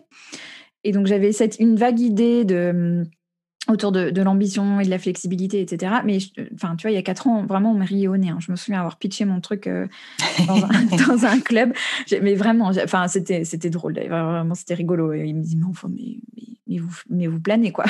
[0.84, 3.04] Et donc j'avais cette, une vague idée de
[3.69, 5.95] autour de, l'ambition et de la flexibilité, etc.
[6.04, 6.17] Mais
[6.54, 8.30] enfin, tu vois, il y a quatre ans, vraiment, on m'a rié au nez.
[8.30, 8.38] Hein.
[8.39, 9.88] Je me souviens avoir pitché mon truc euh,
[10.47, 11.73] dans, un, club.
[12.21, 13.93] Mais vraiment, enfin, c'était, c'était drôle.
[13.93, 15.13] Vraiment, c'était rigolo.
[15.13, 16.17] Et il me dit, mais enfin, mais,
[16.67, 17.86] mais, vous, mais vous planez, quoi.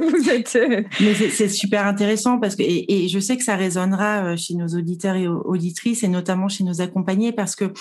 [0.00, 0.56] vous êtes...
[0.56, 4.54] Euh, mais c'est, super intéressant parce que, et, je sais que ça résonnera euh, chez
[4.54, 7.72] nos auditeurs et auditrices, et notamment chez nos accompagnés, parce que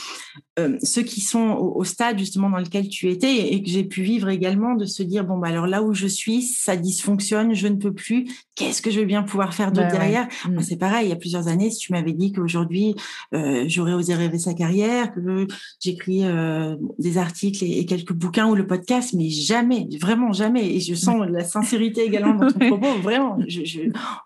[0.81, 4.29] ceux qui sont au, stade, justement, dans lequel tu étais, et que j'ai pu vivre
[4.29, 7.75] également, de se dire, bon, bah, alors là où je suis, ça dysfonctionne je ne
[7.75, 10.27] peux plus, qu'est-ce que je vais bien pouvoir faire d'autre derrière?
[10.47, 10.61] Mm.
[10.61, 12.95] C'est pareil, il y a plusieurs années, si tu m'avais dit qu'aujourd'hui,
[13.33, 15.47] euh, j'aurais osé rêver sa carrière, que
[15.79, 20.65] j'écris euh, des articles et, quelques bouquins ou le podcast, mais jamais, vraiment jamais.
[20.75, 23.37] Et je sens la sincérité également dans ton propos, vraiment,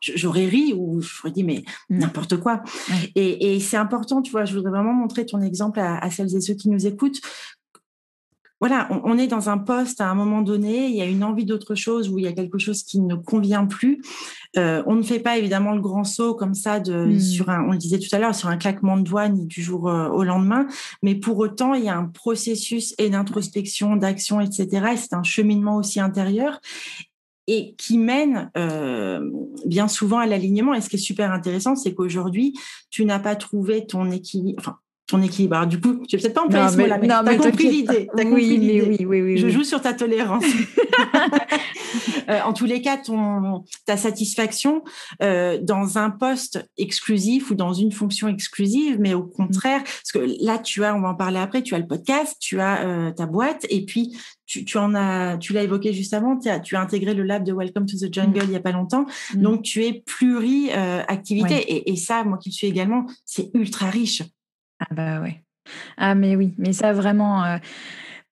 [0.01, 1.99] j'aurais ri ou j'aurais dit, mais mm.
[1.99, 2.63] n'importe quoi.
[3.15, 6.53] Et, c'est important, tu vois, je voudrais vraiment montrer ton exemple à celles et ceux
[6.53, 7.21] qui nous écoutent,
[8.59, 11.45] voilà, on, est dans un poste à un moment donné, il y a une envie
[11.45, 14.03] d'autre chose ou il y a quelque chose qui ne convient plus.
[14.55, 17.19] Euh, on ne fait pas évidemment le grand saut comme ça de hmm.
[17.19, 19.63] sur un, on le disait tout à l'heure, sur un claquement de doigts ni du
[19.63, 20.67] jour euh, au lendemain,
[21.01, 24.67] mais pour autant il y a un processus et d'introspection, d'action, etc.
[24.93, 26.61] Et c'est un cheminement aussi intérieur
[27.47, 29.27] et qui mène euh,
[29.65, 30.75] bien souvent à l'alignement.
[30.75, 32.53] Et ce qui est super intéressant, c'est qu'aujourd'hui,
[32.91, 34.59] tu n'as pas trouvé ton équilibre.
[34.59, 34.77] Enfin,
[35.11, 35.57] ton équilibre.
[35.57, 38.09] Alors, du coup, tu vais peut-être pas employer ce mot-là, mais, tu as compris l'idée.
[38.15, 40.45] Oui, oui, oui, oui, Je joue sur ta tolérance.
[42.29, 44.83] Euh, en tous les cas, ton, ta satisfaction
[45.21, 50.43] euh, dans un poste exclusif ou dans une fonction exclusive, mais au contraire, parce que
[50.43, 53.11] là, tu as, on va en parler après, tu as le podcast, tu as euh,
[53.11, 56.59] ta boîte, et puis tu, tu, en as, tu l'as évoqué juste avant, tu as,
[56.59, 58.45] tu as intégré le lab de Welcome to the Jungle mm.
[58.45, 59.41] il y a pas longtemps, mm.
[59.41, 64.23] donc tu es pluri-activité, et, et ça, moi qui le suis également, c'est ultra riche.
[64.81, 65.43] Ah bah ouais.
[65.97, 67.57] Ah mais oui, mais ça vraiment, euh,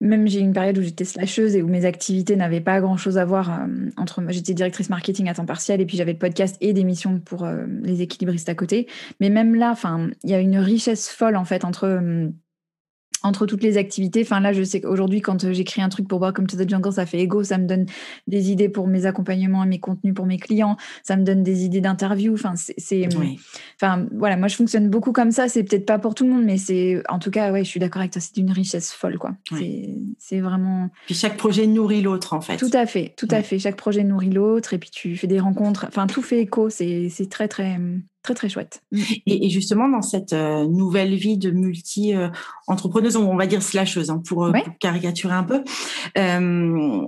[0.02, 3.26] même j'ai une période où j'étais slasheuse et où mes activités n'avaient pas grand-chose à
[3.26, 4.24] voir euh, entre.
[4.30, 7.46] J'étais directrice marketing à temps partiel et puis j'avais le podcast et des missions pour
[7.46, 8.88] euh, les équilibristes à côté.
[9.20, 9.76] Mais même là,
[10.24, 11.88] il y a une richesse folle en fait entre
[13.23, 14.21] entre toutes les activités.
[14.21, 16.93] Enfin, là, je sais qu'aujourd'hui, quand euh, j'écris un truc pour Welcome to the Jungle,
[16.93, 17.86] ça fait ego, ça me donne
[18.27, 21.65] des idées pour mes accompagnements et mes contenus pour mes clients, ça me donne des
[21.65, 22.34] idées d'interview.
[22.34, 23.08] Enfin, c'est.
[23.82, 25.49] Enfin, voilà, moi, je fonctionne beaucoup comme ça.
[25.49, 27.01] C'est peut-être pas pour tout le monde, mais c'est.
[27.10, 29.32] En tout cas, ouais, je suis d'accord avec toi, c'est une richesse folle, quoi.
[30.17, 30.89] C'est vraiment.
[31.05, 32.58] Puis chaque projet nourrit l'autre, en fait.
[32.58, 33.60] Tout à fait, tout à fait.
[33.60, 35.86] Chaque projet nourrit l'autre, et puis tu fais des rencontres.
[35.88, 36.69] Enfin, tout fait écho.
[36.69, 37.79] C'est très, très
[38.21, 38.82] très très chouette.
[38.91, 39.01] Mm.
[39.25, 42.13] Et, justement dans cette euh, nouvelle vie de multi
[42.67, 45.63] entrepreneuse, on va dire slasheuse hein, pour, euh, pour, caricaturer un peu,
[46.17, 47.05] euh,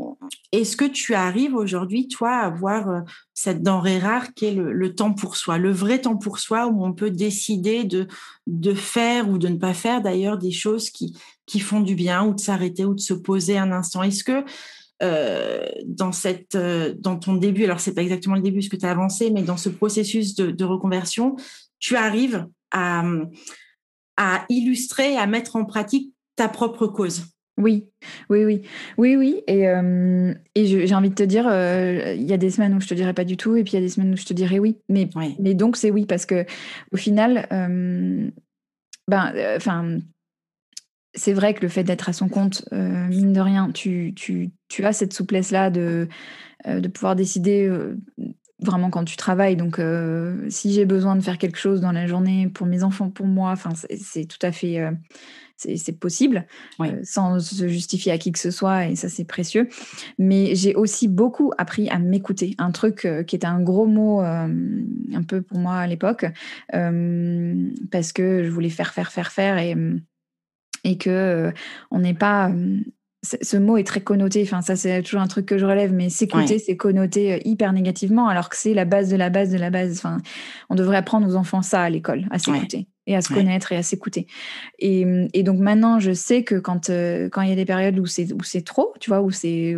[0.52, 5.14] est-ce que tu arrives aujourd'hui toi à avoir cette denrée rare qui est le, temps
[5.14, 8.08] pour soi, le vrai temps pour soi où on peut décider de
[8.48, 12.26] de faire ou de ne pas faire d'ailleurs des choses qui qui font du bien
[12.26, 14.04] ou de s'arrêter ou de se poser un instant?
[14.04, 14.44] Est-ce que
[15.02, 18.76] euh, dans cette, euh, dans ton début, alors c'est pas exactement le début ce que
[18.76, 21.36] tu as avancé, mais dans ce processus de, reconversion,
[21.80, 23.04] tu arrives à,
[24.18, 27.26] à illustrer, à mettre en pratique ta propre cause.
[27.58, 27.90] Oui,
[28.30, 28.62] oui, oui,
[28.98, 29.44] oui, oui.
[29.48, 29.66] Et,
[30.56, 33.14] et j'ai envie de te dire, il y a des semaines où je te dirais
[33.14, 34.78] pas du tout, et puis il y a des semaines où je te dirais oui.
[34.88, 35.10] Mais,
[35.40, 36.46] mais donc c'est oui parce que
[36.92, 37.48] au final,
[39.08, 40.00] ben, enfin,
[41.14, 44.86] c'est vrai que le fait d'être à son compte, mine de rien, tu, tu, tu
[44.86, 46.08] as cette souplesse là de
[46.68, 47.70] de pouvoir décider
[48.60, 49.56] vraiment quand tu travailles.
[49.56, 49.82] Donc,
[50.50, 53.56] si j'ai besoin de faire quelque chose dans la journée pour mes enfants, pour moi,
[53.98, 54.80] c'est tout à fait
[55.78, 56.46] c'est possible,
[56.80, 59.70] euh, sans se justifier à qui que ce soit, et ça c'est précieux.
[60.18, 64.22] Mais j'ai aussi beaucoup appris à m'écouter, un truc euh, qui était un gros mot
[64.22, 64.48] euh,
[65.14, 66.26] un peu pour moi à l'époque,
[66.72, 69.76] parce que je voulais faire, faire, faire, faire, et,
[70.84, 71.52] et que
[71.92, 72.52] on n'est pas
[73.24, 76.10] ce mot est très connoté, enfin ça c'est toujours un truc que je relève, mais
[76.10, 79.70] s'écouter c'est connoté hyper négativement alors que c'est la base de la base de la
[79.70, 79.98] base.
[79.98, 80.18] Enfin,
[80.70, 83.78] on devrait apprendre aux enfants ça à l'école, à s'écouter et à se connaître et
[83.78, 84.28] à s'écouter.
[84.78, 87.98] Et, et, donc maintenant, je sais que quand euh, quand il y a des périodes
[87.98, 89.76] où c'est où c'est trop, tu vois, où c'est,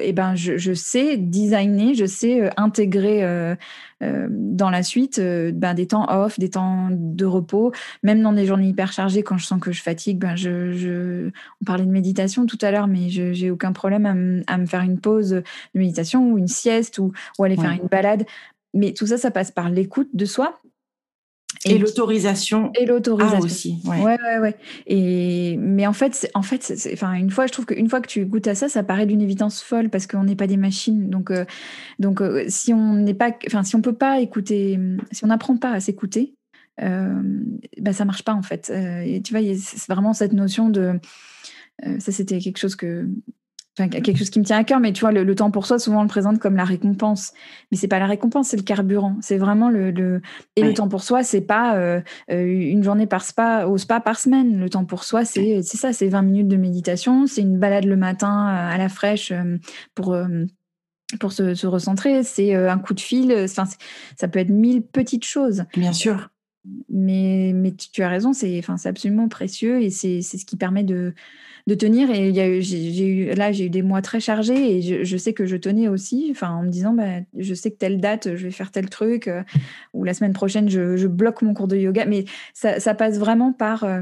[0.00, 3.54] eh ben je, je, sais designer, je sais euh, intégrer euh,
[4.00, 8.68] dans la suite ben, des temps off, des temps de repos, même dans des journées
[8.68, 10.18] hyper chargées quand je sens que je fatigue.
[10.18, 11.30] Ben je, je...
[11.60, 14.06] on parlait de méditation tout à l'heure, mais je j'ai aucun problème
[14.46, 15.42] à, à, me faire une pause de
[15.74, 18.24] méditation ou une sieste ou, ou aller faire une balade.
[18.74, 20.58] Mais tout ça, ça passe par l'écoute de soi
[21.64, 22.72] et, l'autorisation.
[22.78, 23.78] Et l'autorisation aussi.
[23.84, 24.02] Ouais.
[24.02, 24.56] ouais, ouais, ouais.
[24.86, 28.24] Et mais en fait, en fait, enfin une fois, je trouve qu'une fois que tu
[28.24, 31.08] goûtes à ça, ça paraît d'une évidence folle parce qu'on n'est pas des machines.
[31.08, 31.44] Donc, euh,
[31.98, 34.78] donc euh, si on n'est pas, enfin si on peut pas écouter,
[35.12, 36.34] si on n'apprend pas à s'écouter,
[36.80, 37.22] euh,
[37.80, 38.70] bah ça marche pas en fait.
[38.70, 40.98] Euh, et tu vois, c'est vraiment cette notion de
[41.98, 43.08] ça, c'était quelque chose que
[43.78, 45.78] enfin, quelque chose qui me tient à cœur, mais tu vois, le, temps pour soi,
[45.78, 47.32] souvent on le présente comme la récompense.
[47.70, 49.16] Mais c'est pas la récompense, c'est le carburant.
[49.20, 50.20] C'est vraiment le, le...
[50.56, 54.00] et le temps pour soi, c'est pas euh, euh, une journée par spa au spa
[54.00, 54.58] par semaine.
[54.58, 57.84] Le temps pour soi, c'est c'est ça, c'est 20 minutes de méditation, c'est une balade
[57.84, 59.32] le matin euh, à la fraîche
[59.94, 60.16] pour
[61.20, 63.34] pour se, se recentrer, c'est un coup de fil.
[63.44, 63.64] Enfin,
[64.16, 65.64] ça peut être mille petites choses.
[65.76, 66.30] Bien sûr.
[66.88, 71.12] Mais, mais tu as raison, c'est enfin, absolument précieux et c'est ce qui permet de,
[71.66, 72.10] de tenir.
[72.10, 75.04] Et il y a j'ai eu, là, j'ai eu des mois très chargés et je,
[75.04, 78.00] je, sais que je tenais aussi, enfin, en me disant, bah, je sais que telle
[78.00, 79.42] date, je vais faire tel truc, euh,
[79.92, 82.06] ou la semaine prochaine, je, je, bloque mon cours de yoga.
[82.06, 84.00] Mais ça, ça passe vraiment par euh,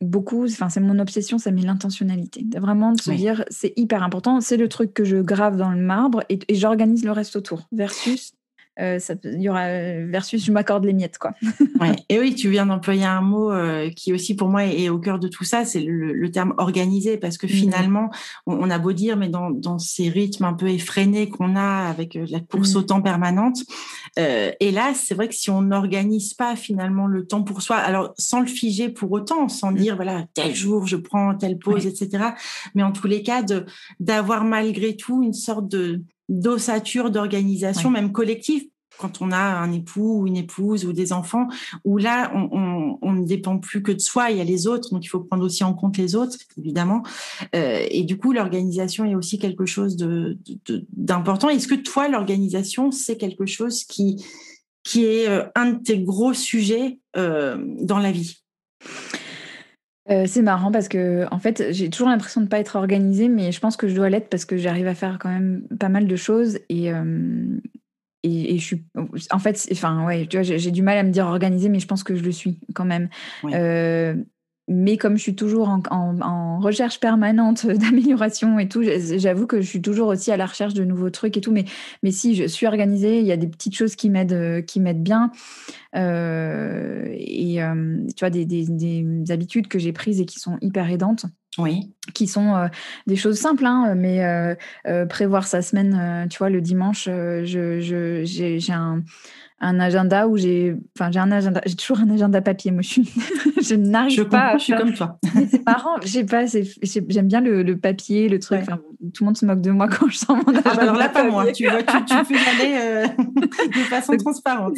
[0.00, 2.44] beaucoup, enfin, c'est mon obsession, ça met l'intentionnalité.
[2.56, 5.80] Vraiment de se dire, c'est hyper important, c'est le truc que je grave dans le
[5.80, 8.32] marbre et, et j'organise le reste autour, versus
[8.80, 9.66] euh, il y aura
[10.04, 11.32] versus je m'accorde les miettes quoi.
[11.80, 11.96] ouais.
[12.08, 15.18] Et oui, tu viens d'employer un mot euh, qui aussi pour moi est, au cœur
[15.18, 17.50] de tout ça, c'est le, terme organisé parce que mmh.
[17.50, 18.10] finalement,
[18.46, 22.16] on, a beau dire, mais dans, dans ces rythmes un peu effrénés qu'on a avec
[22.16, 22.78] euh, la course mmh.
[22.78, 23.58] au temps permanente,
[24.18, 28.12] euh, là, c'est vrai que si on n'organise pas finalement le temps pour soi, alors
[28.18, 29.76] sans le figer pour autant, sans mmh.
[29.76, 32.30] dire voilà tel jour je prends telle pause, etc.
[32.74, 33.42] Mais en tous les cas,
[34.00, 38.64] d'avoir malgré tout une sorte de d'ossature d'organisation, même collective,
[38.98, 41.48] quand on a un époux ou une épouse ou des enfants,
[41.84, 44.90] où là, on, on, ne dépend plus que de soi, il y a les autres,
[44.90, 47.02] donc il faut prendre aussi en compte les autres, évidemment.
[47.54, 51.48] Euh, et du coup, l'organisation est aussi quelque chose d'important.
[51.48, 54.24] De, Est-ce que toi, l'organisation, c'est quelque chose qui,
[54.82, 58.42] qui est euh, un de tes gros sujets euh, dans la vie?
[60.10, 63.28] Euh, c'est marrant parce que en fait, j'ai toujours l'impression de ne pas être organisée,
[63.28, 65.88] mais je pense que je dois l'être parce que j'arrive à faire quand même pas
[65.88, 67.58] mal de choses et, euh,
[68.22, 68.84] et, je suis
[69.30, 71.86] en fait, enfin ouais, tu vois, j'ai du mal à me dire organisée, mais je
[71.86, 73.08] pense que je le suis quand même.
[73.44, 74.16] Euh,
[74.68, 79.82] mais comme je suis toujours en, recherche permanente d'amélioration et tout, j'avoue que je suis
[79.82, 81.52] toujours aussi à la recherche de nouveaux trucs et tout.
[81.52, 81.64] Mais,
[82.02, 84.80] mais si, je suis organisée, il y a des petites choses qui m'aident, euh, qui
[84.80, 85.30] m'aident bien.
[85.94, 90.90] Euh, et euh, tu vois, des, des, habitudes que j'ai prises et qui sont hyper
[90.90, 91.26] aidantes.
[91.58, 91.94] Oui.
[92.12, 92.68] Qui sont
[93.06, 94.56] des choses simples, hein, mais
[95.08, 99.02] prévoir sa semaine, tu vois, le dimanche, je, je, j'ai un
[99.58, 102.70] un agenda où j'ai, enfin j'ai un agenda, j'ai toujours un agenda papier.
[102.70, 103.14] Moi, je suis,
[103.62, 104.52] je n'arrive pas.
[104.52, 105.18] à je suis comme toi.
[105.50, 105.96] c'est marrant.
[106.04, 108.60] J'ai pas, j'aime bien le, le, papier, le truc.
[109.14, 110.62] Tout le monde se moque de moi quand je sens mon agenda.
[110.64, 111.46] Ah bah alors là, pas moi.
[111.52, 113.06] Tu vois, tu, tu peux y aller
[113.68, 114.76] de façon transparente.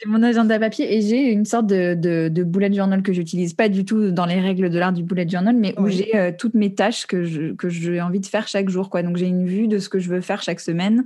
[0.00, 3.54] j'ai mon agenda papier et j'ai une sorte de, de, de bullet journal que j'utilise
[3.54, 6.32] pas du tout dans les règles de l'art du bullet journal, mais où j'ai euh,
[6.36, 8.90] toutes mes tâches que j'ai envie de faire chaque jour.
[8.90, 9.02] Quoi.
[9.02, 11.04] Donc j'ai une vue de ce que je veux faire chaque semaine,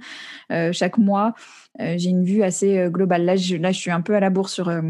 [0.52, 1.34] euh, chaque mois.
[1.80, 3.24] Euh, j'ai une vue assez euh, globale.
[3.24, 4.82] Là je, là, je suis un peu à la bourre sur euh,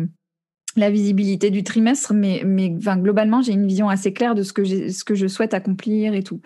[0.77, 4.65] la visibilité du trimestre, mais, mais globalement, j'ai une vision assez claire de ce que,
[4.65, 6.41] ce que je souhaite accomplir et tout.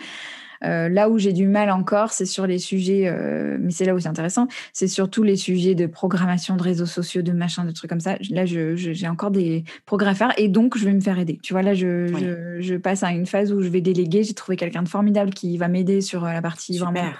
[0.62, 3.12] Là où j'ai du mal encore, c'est sur les sujets,
[3.58, 7.22] mais c'est là où c'est intéressant, c'est surtout les sujets de programmation de réseaux sociaux,
[7.22, 8.16] de machin, de trucs comme ça.
[8.30, 11.38] Là, j'ai encore des progrès à faire et donc je vais me faire aider.
[11.42, 14.22] Tu vois, là, je, je, passe à une phase où je vais déléguer.
[14.22, 17.10] J'ai trouvé quelqu'un de formidable qui va m'aider sur la partie vraiment.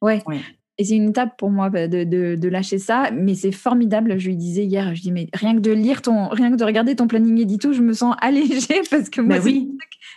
[0.00, 0.22] Ouais.
[0.26, 0.40] ouais.
[0.82, 4.18] Et c'est une étape pour moi bah, de, de, lâcher ça, mais c'est formidable.
[4.18, 6.64] Je lui disais hier, je dis mais rien que de lire ton, rien que de
[6.64, 9.70] regarder ton planning édito, je me sens allégée parce que moi, bah oui.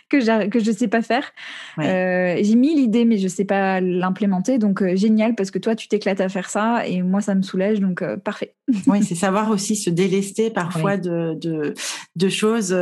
[0.08, 1.30] que que je sais pas faire.
[1.78, 4.58] Euh, j'ai mis l'idée, mais je sais pas l'implémenter.
[4.58, 7.42] Donc euh, génial parce que toi, tu t'éclates à faire ça et moi, ça me
[7.42, 7.78] soulage.
[7.78, 8.56] Donc euh, parfait.
[8.88, 11.74] oui, c'est savoir aussi se délester parfois de, de,
[12.16, 12.76] de, choses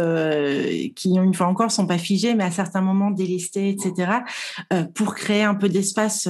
[0.97, 4.11] qui, une fois encore, sont pas figées, mais à certains moments délester, etc.
[4.95, 6.27] pour créer un peu d'espace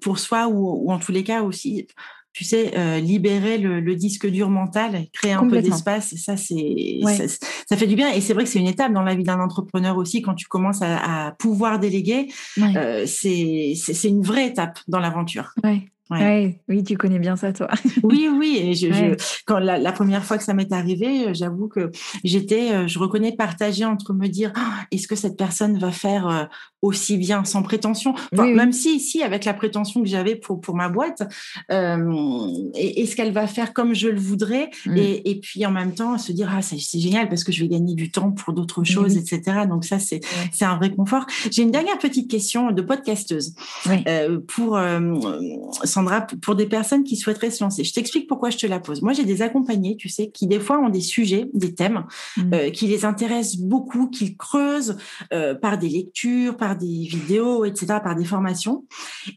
[0.00, 1.86] pour soi ou ou en tous les cas aussi,
[2.34, 7.00] tu sais, euh, libérer le, disque dur mental, créer un peu d'espace, et ça, c'est,
[7.68, 8.12] ça, fait du bien.
[8.12, 10.46] Et c'est vrai que c'est une étape dans la vie d'un entrepreneur aussi, quand tu
[10.46, 12.28] commences à, pouvoir déléguer,
[12.58, 15.54] euh, c'est, c'est, une vraie étape dans l'aventure.
[15.62, 16.58] Ouais.
[16.68, 17.68] oui, tu connais bien ça, toi.
[18.02, 18.58] oui, oui.
[18.60, 19.16] Et je,
[19.46, 21.92] quand la, première fois que ça m'est arrivé, euh, j'avoue que
[22.24, 26.48] j'étais, je reconnais, partagée entre me dire, «Ah, est-ce que cette personne va faire
[26.84, 28.14] aussi bien sans prétention.
[28.32, 31.22] Même si, si, avec la prétention que j'avais pour, pour ma boîte,
[31.72, 34.96] euh, est-ce qu'elle va faire comme je le voudrais mm.
[34.96, 37.68] et, et, puis en même temps se dire, ah, c'est génial parce que je vais
[37.68, 39.66] gagner du temps pour d'autres choses, etc.
[39.68, 40.20] Donc ça, c'est
[40.52, 41.26] c'est un vrai confort.
[41.50, 43.54] J'ai une dernière petite question de podcasteuse
[44.06, 45.14] euh, pour euh,
[45.84, 47.84] Sandra, pour des personnes qui souhaiteraient se lancer.
[47.84, 49.02] Je t'explique pourquoi je te la pose.
[49.02, 52.04] Moi, j'ai des accompagnés, tu sais, qui des fois ont des sujets, des thèmes
[52.36, 52.54] mm.
[52.54, 54.96] euh, qui les intéressent beaucoup, qu'ils creusent
[55.32, 58.84] euh, par des lectures, par des vidéos, etc., par des formations.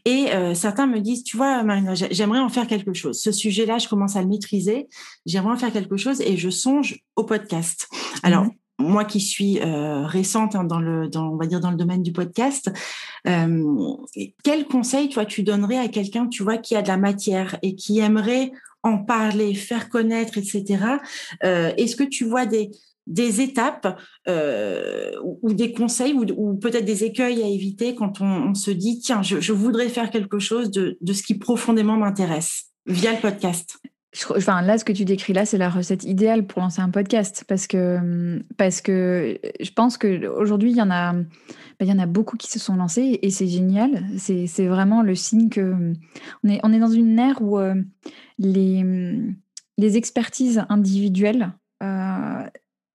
[0.04, 3.20] Et euh, certains me disent, tu vois, Marina, j'aimerais en faire quelque chose.
[3.20, 4.88] Ce sujet-là, je commence à le maîtriser.
[5.26, 7.88] J'aimerais en faire quelque chose et je songe au podcast.
[8.22, 8.52] Alors, mhm.
[8.78, 12.02] moi qui suis euh, récente hein, dans le, dans, on va dire dans le domaine
[12.02, 12.70] du podcast,
[13.26, 13.94] euh,
[14.42, 17.74] quel conseil, tu tu donnerais à quelqu'un, tu vois, qui a de la matière et
[17.74, 20.78] qui aimerait en parler, faire connaître, etc.
[21.42, 22.70] Est-ce que tu vois des,
[23.08, 23.98] des étapes
[24.28, 29.22] euh, ou, des conseils ou, peut-être des écueils à éviter quand on, se dit tiens
[29.22, 33.78] je, voudrais faire quelque chose de, ce qui profondément m'intéresse via le podcast
[34.30, 37.44] Enfin, là, ce que tu décris là, c'est la recette idéale pour lancer un podcast
[37.46, 41.98] parce que, parce que je pense qu'aujourd'hui, il y en a, bah, il y en
[41.98, 44.06] a beaucoup qui se sont lancés et c'est génial.
[44.16, 45.92] C'est vraiment le signe que
[46.42, 47.74] on est, on est dans une ère où euh,
[48.38, 48.82] les,
[49.76, 51.52] les expertises individuelles
[51.82, 52.46] euh,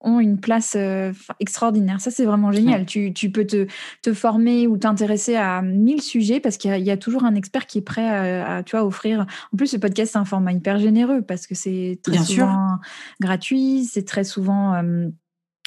[0.04, 2.02] ont une place euh, extraordinaire.
[2.02, 2.86] Ça, c'est vraiment génial.
[2.86, 3.68] Tu, tu, peux te,
[4.02, 7.80] te former ou t'intéresser à mille sujets parce qu'il y, a toujours un expert qui
[7.80, 9.26] est prêt à, tu vois, offrir.
[9.54, 12.78] En plus, ce podcast, c'est un format hyper généreux parce que c'est très souvent
[13.20, 14.74] gratuit, c'est très souvent.
[14.76, 15.08] Euh,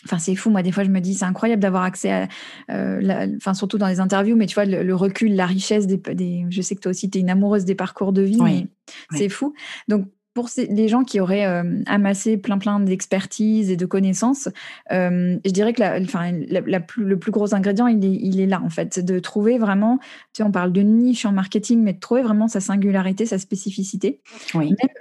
[0.04, 0.50] enfin, c'est fou.
[0.50, 2.28] Moi, des fois, je me dis, c'est incroyable d'avoir accès à,
[2.70, 6.46] euh, enfin, surtout dans les interviews, mais tu vois, le, recul, la richesse des, des,
[6.50, 8.66] Je sais que toi aussi, tu es une amoureuse des parcours de vie, mais
[9.12, 9.54] c'est fou.
[9.88, 10.06] Donc,
[10.36, 14.50] pour les gens qui auraient euh, amassé plein plein d'expertise et de connaissances,
[14.92, 18.38] euh, je dirais que la, enfin, la, plus, le plus gros ingrédient, il est, il
[18.38, 21.82] est, là en fait, de trouver vraiment, tu sais, on parle de niche en marketing,
[21.82, 24.20] mais de trouver vraiment sa singularité, sa spécificité.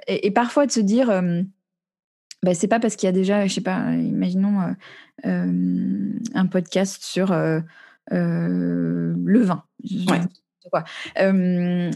[0.07, 1.41] et, parfois de se dire, euh,
[2.41, 4.73] bah, c'est pas parce qu'il y a déjà, je sais pas, imaginons
[5.25, 7.35] un podcast sur
[8.09, 9.65] le vin.
[11.17, 11.91] Il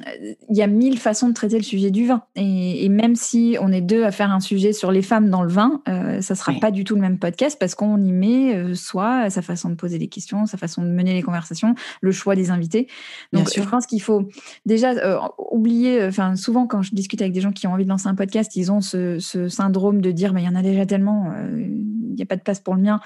[0.50, 2.24] y a mille façons de traiter le sujet du vin.
[2.36, 5.50] Et, même si on est deux à faire un sujet sur les femmes dans le
[5.50, 8.76] vin, euh, ça sera pas du tout le même podcast parce qu'on y met euh,
[8.76, 12.36] soit sa façon de poser des questions, sa façon de mener les conversations, le choix
[12.36, 12.88] des invités.
[13.32, 14.28] Donc je pense qu'il faut
[14.66, 15.20] déjà euh,
[15.52, 18.16] oublier, enfin souvent quand je discute avec des gens qui ont envie de lancer un
[18.16, 22.16] podcast, ils ont ce, syndrome de dire mais il y en a déjà tellement, il
[22.16, 23.00] n'y a pas de place pour le mien.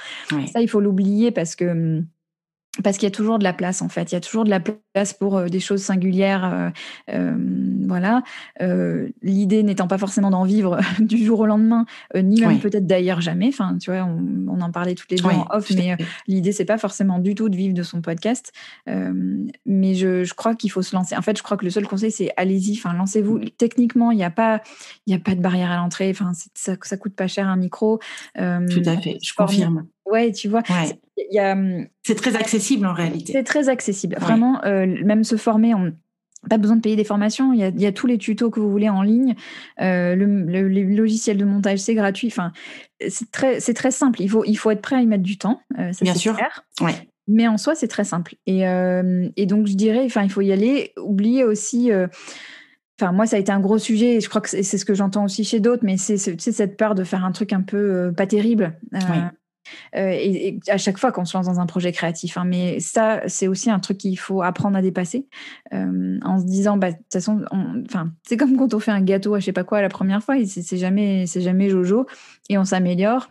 [0.51, 2.05] Ça, il faut l'oublier parce que hum,
[2.81, 4.49] parce qu'il y a toujours de la place en fait, il y a toujours de
[4.49, 6.69] la place pour euh, des choses singulières, euh,
[7.11, 7.37] euh,
[7.87, 8.23] voilà.
[9.21, 13.49] L'idée n'étant pas forcément d'en vivre du jour au lendemain, ni même peut-être d'ailleurs jamais.
[13.49, 15.97] Enfin, tu vois, on, en parlait toutes les deux en off, mais
[16.27, 18.51] l'idée c'est pas forcément du tout de vivre de son podcast.
[18.87, 21.15] mais je, je crois qu'il faut se lancer.
[21.15, 23.39] En fait, je crois que le seul conseil c'est allez-y, enfin lancez-vous.
[23.57, 24.61] Techniquement, il n'y a pas,
[25.05, 26.09] il y a pas de barrière à l'entrée.
[26.09, 27.99] Enfin, ça, ça coûte pas cher un micro.
[28.35, 28.41] tout
[28.85, 29.85] à fait, je confirme.
[30.05, 30.63] Ouais, tu vois.
[31.35, 33.33] Hum, c'est très accessible en réalité.
[33.33, 34.15] C'est très accessible.
[34.19, 35.93] Vraiment, euh, même se former, on
[36.49, 37.53] pas besoin de payer des formations.
[37.53, 39.33] Il y, a, tous les tutos que vous voulez en ligne.
[39.79, 42.27] Euh, le, logiciel de montage, c'est gratuit.
[42.27, 42.51] Enfin,
[43.07, 44.21] c'est très, c'est très simple.
[44.21, 45.61] Il faut, il faut être prêt à y mettre du temps.
[45.79, 46.37] Euh, Bien sûr.
[46.81, 47.09] Ouais.
[47.29, 48.35] Mais en soi, c'est très simple.
[48.45, 48.63] Et,
[49.37, 50.91] et, donc, je dirais, enfin, il faut y aller.
[50.97, 51.91] Oublier aussi.
[52.99, 54.15] Enfin, moi, ça a été un gros sujet.
[54.15, 55.85] Et je crois que c'est ce que j'entends aussi chez d'autres.
[55.85, 58.77] Mais c'est cette peur de faire un truc un peu pas terrible.
[59.93, 62.37] Et, à chaque fois qu'on se lance dans un projet créatif.
[62.37, 62.45] Hein.
[62.45, 65.27] mais ça, c'est aussi un truc qu'il faut apprendre à dépasser
[65.71, 67.43] en se disant, bah, de toute façon,
[67.85, 70.23] enfin, c'est comme quand on fait un gâteau à je sais pas quoi la première
[70.23, 72.05] fois, c'est jamais, c'est jamais Jojo,
[72.49, 73.27] et on s'améliore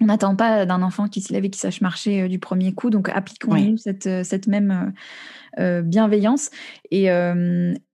[0.00, 2.74] on n'attend pas d'un enfant qui s'y lève et qui sache marcher euh, du premier
[2.74, 2.90] coup.
[2.90, 4.92] Donc, appliquons-nous cette, euh, cette, même
[5.58, 6.50] euh, bienveillance.
[6.90, 7.08] Et,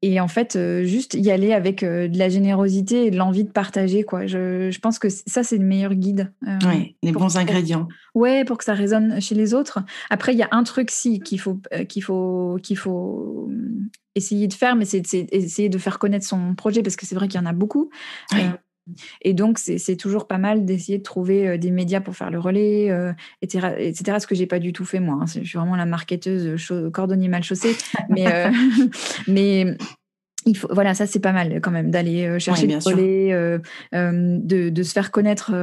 [0.03, 4.03] et, en fait, juste y aller avec de la générosité et de l'envie de partager.
[4.03, 4.27] Quoi.
[4.27, 6.33] Je, je pense que ça, c'est le meilleur guide.
[6.67, 7.89] oui, les bons ingrédients.
[8.15, 9.79] Ouais, pour que ça résonne chez les autres.
[10.11, 13.49] Après, il y a un truc, si, qu'il faut, qu'il faut, qu'il faut
[14.15, 17.29] essayer de faire, mais c'est, essayer de faire connaître son projet, parce que c'est vrai
[17.29, 17.91] qu'il y en a beaucoup.
[19.23, 22.39] Et donc, c'est toujours pas mal d'essayer de trouver euh, des médias pour faire le
[22.39, 22.87] relais,
[23.41, 24.19] etc., euh, etc.
[24.21, 25.19] Ce que j'ai pas du tout fait moi.
[25.21, 25.27] Hein.
[25.27, 26.57] Je suis vraiment la marketeuse
[26.93, 27.77] cordonnier mal chaussé.
[28.09, 28.51] mais, euh,
[29.29, 29.77] mais
[30.45, 33.61] il faut, voilà, ça c'est pas mal quand même d'aller chercher le relais,
[33.93, 35.55] de, de, se faire connaître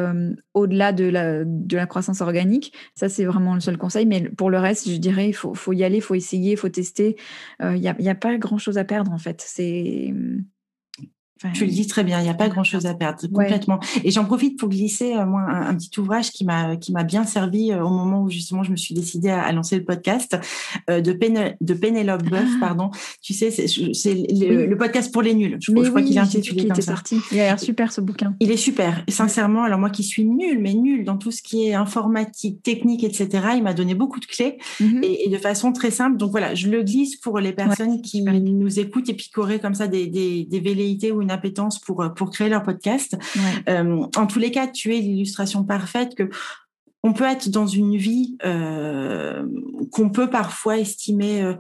[0.53, 2.72] au-delà de la, de la croissance organique.
[2.95, 4.05] Ça c'est vraiment le seul conseil.
[4.05, 6.57] Mais pour le reste, je dirais, il faut, faut y aller, il faut essayer, il
[6.57, 7.17] faut tester.
[7.61, 9.43] Il n'y a, a, pas grand-chose à perdre en fait.
[9.45, 10.13] C'est
[11.54, 13.80] tu le dis très bien, il n'y a pas grand-chose à perdre, complètement.
[14.04, 17.24] Et j'en profite pour glisser euh, moi un, petit ouvrage qui m'a qui m'a bien
[17.24, 20.38] servi euh, au moment où justement je me suis décidée à, lancer le podcast
[20.90, 21.18] euh, de
[21.62, 22.60] de Pénélope Boeuf, ah.
[22.60, 22.92] pardon.
[23.22, 25.58] Tu sais, c'est le, podcast pour les nuls.
[25.60, 26.94] Je, crois qu'il est intitulé comme ça.
[26.94, 27.20] Sorti.
[27.32, 28.36] Il a l'air super ce bouquin.
[28.40, 29.04] Il est super.
[29.08, 33.04] Sincèrement, alors moi qui suis nulle, mais nulle dans tout ce qui est informatique, technique,
[33.04, 33.30] etc.
[33.56, 35.04] Il m'a donné beaucoup de clés mm-hmm.
[35.04, 36.18] et, de façon très simple.
[36.18, 39.60] Donc voilà, je le glisse pour les personnes qui nous écoutent et puis qui auraient
[39.60, 43.17] comme ça des, des, des velléités ou une appétence pour, euh, pour créer leur podcast.
[43.67, 46.30] Euh, en tous les cas, tu es l'illustration parfaite que
[47.03, 49.45] on peut être dans une vie euh,
[49.91, 51.55] qu'on peut parfois estimer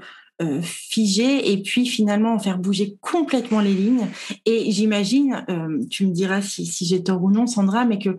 [0.61, 4.07] figée et puis finalement en faire bouger complètement les lignes.
[4.45, 5.45] Et j'imagine,
[5.89, 8.15] tu me diras si, si j'ai tort ou non, Sandra, mais que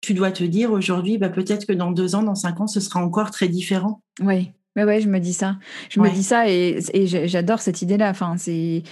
[0.00, 2.78] tu dois te dire aujourd'hui, bah, peut-être que dans deux ans, dans cinq ans, ce
[2.78, 4.02] sera encore très différent.
[4.20, 4.52] Oui.
[4.76, 5.56] Mais ouais, je me dis ça.
[5.88, 8.10] Je me dis ça et, et j'adore cette idée-là.
[8.10, 8.82] Enfin, c'est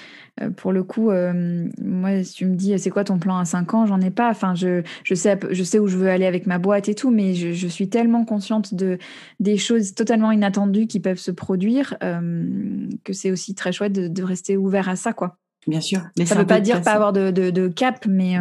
[0.41, 3.45] euh, pour le coup, euh, moi, si tu me dis c'est quoi ton plan à
[3.45, 4.31] 5 ans, j'en ai pas.
[4.31, 7.11] Enfin, je, je, sais, je sais où je veux aller avec ma boîte et tout,
[7.11, 8.99] mais je, je suis tellement consciente de
[9.39, 14.09] des choses totalement inattendues qui peuvent se produire euh, que c'est aussi très chouette de,
[14.09, 15.37] de, rester ouvert à ça, quoi.
[15.67, 16.01] Bien sûr.
[16.19, 18.35] Mais ça ne veut pas dire pas avoir de, de, de cap, mais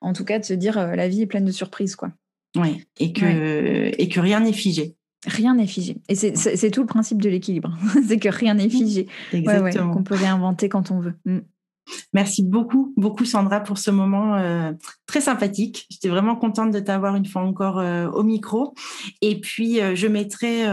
[0.00, 2.10] en tout cas de se dire la vie est pleine de surprises, quoi.
[2.56, 4.94] Oui, et que, et que rien n'est figé.
[5.26, 5.96] Rien n'est figé.
[6.08, 7.76] Et c'est tout le principe de l'équilibre.
[8.06, 9.06] c'est que rien n'est figé.
[9.32, 9.92] Exactement.
[9.92, 11.14] Qu'on peut réinventer quand on veut.
[11.24, 11.38] Mm.
[12.14, 14.72] Merci beaucoup, beaucoup Sandra pour ce moment euh,
[15.06, 15.86] très sympathique.
[15.90, 18.74] J'étais vraiment contente de t'avoir une fois encore euh, au micro.
[19.20, 20.64] Et puis, euh, je mettrai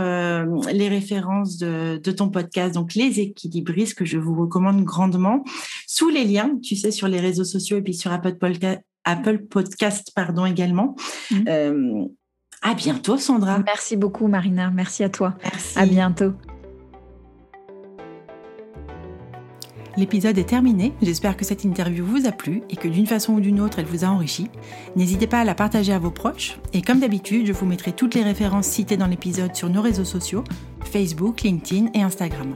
[0.72, 5.44] les références de, de, ton podcast, donc les équilibristes, que je vous recommande grandement,
[5.86, 8.80] sous les liens, tu sais, sur les réseaux sociaux et puis sur Apple Podcast.
[9.04, 10.96] Apple Podcast pardon également.
[11.32, 12.06] Mm.
[12.62, 13.60] À bientôt, Sandra.
[13.60, 14.70] Merci beaucoup, Marina.
[14.70, 15.34] Merci à toi.
[15.44, 15.80] Merci.
[15.80, 16.34] À bientôt.
[19.98, 20.94] L'épisode est terminé.
[21.02, 23.86] J'espère que cette interview vous a plu et que d'une façon ou d'une autre, elle
[23.86, 24.50] vous a enrichi.
[24.96, 26.60] N'hésitez pas à la partager à vos proches.
[26.72, 30.06] Et comme d'habitude, je vous mettrai toutes les références citées dans l'épisode sur nos réseaux
[30.06, 30.44] sociaux,
[30.86, 32.56] Facebook, LinkedIn et Instagram.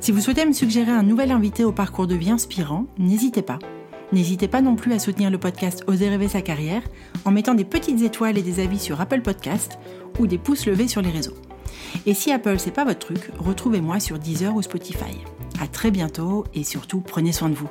[0.00, 3.60] Si vous souhaitez me suggérer un nouvel invité au parcours de vie inspirant, n'hésitez pas.
[4.12, 6.82] N'hésitez pas non plus à soutenir le podcast Oser rêver sa carrière
[7.24, 9.78] en mettant des petites étoiles et des avis sur Apple Podcast
[10.18, 11.36] ou des pouces levés sur les réseaux.
[12.04, 15.16] Et si Apple c'est pas votre truc, retrouvez-moi sur Deezer ou Spotify.
[15.60, 17.68] À très bientôt et surtout prenez soin de vous.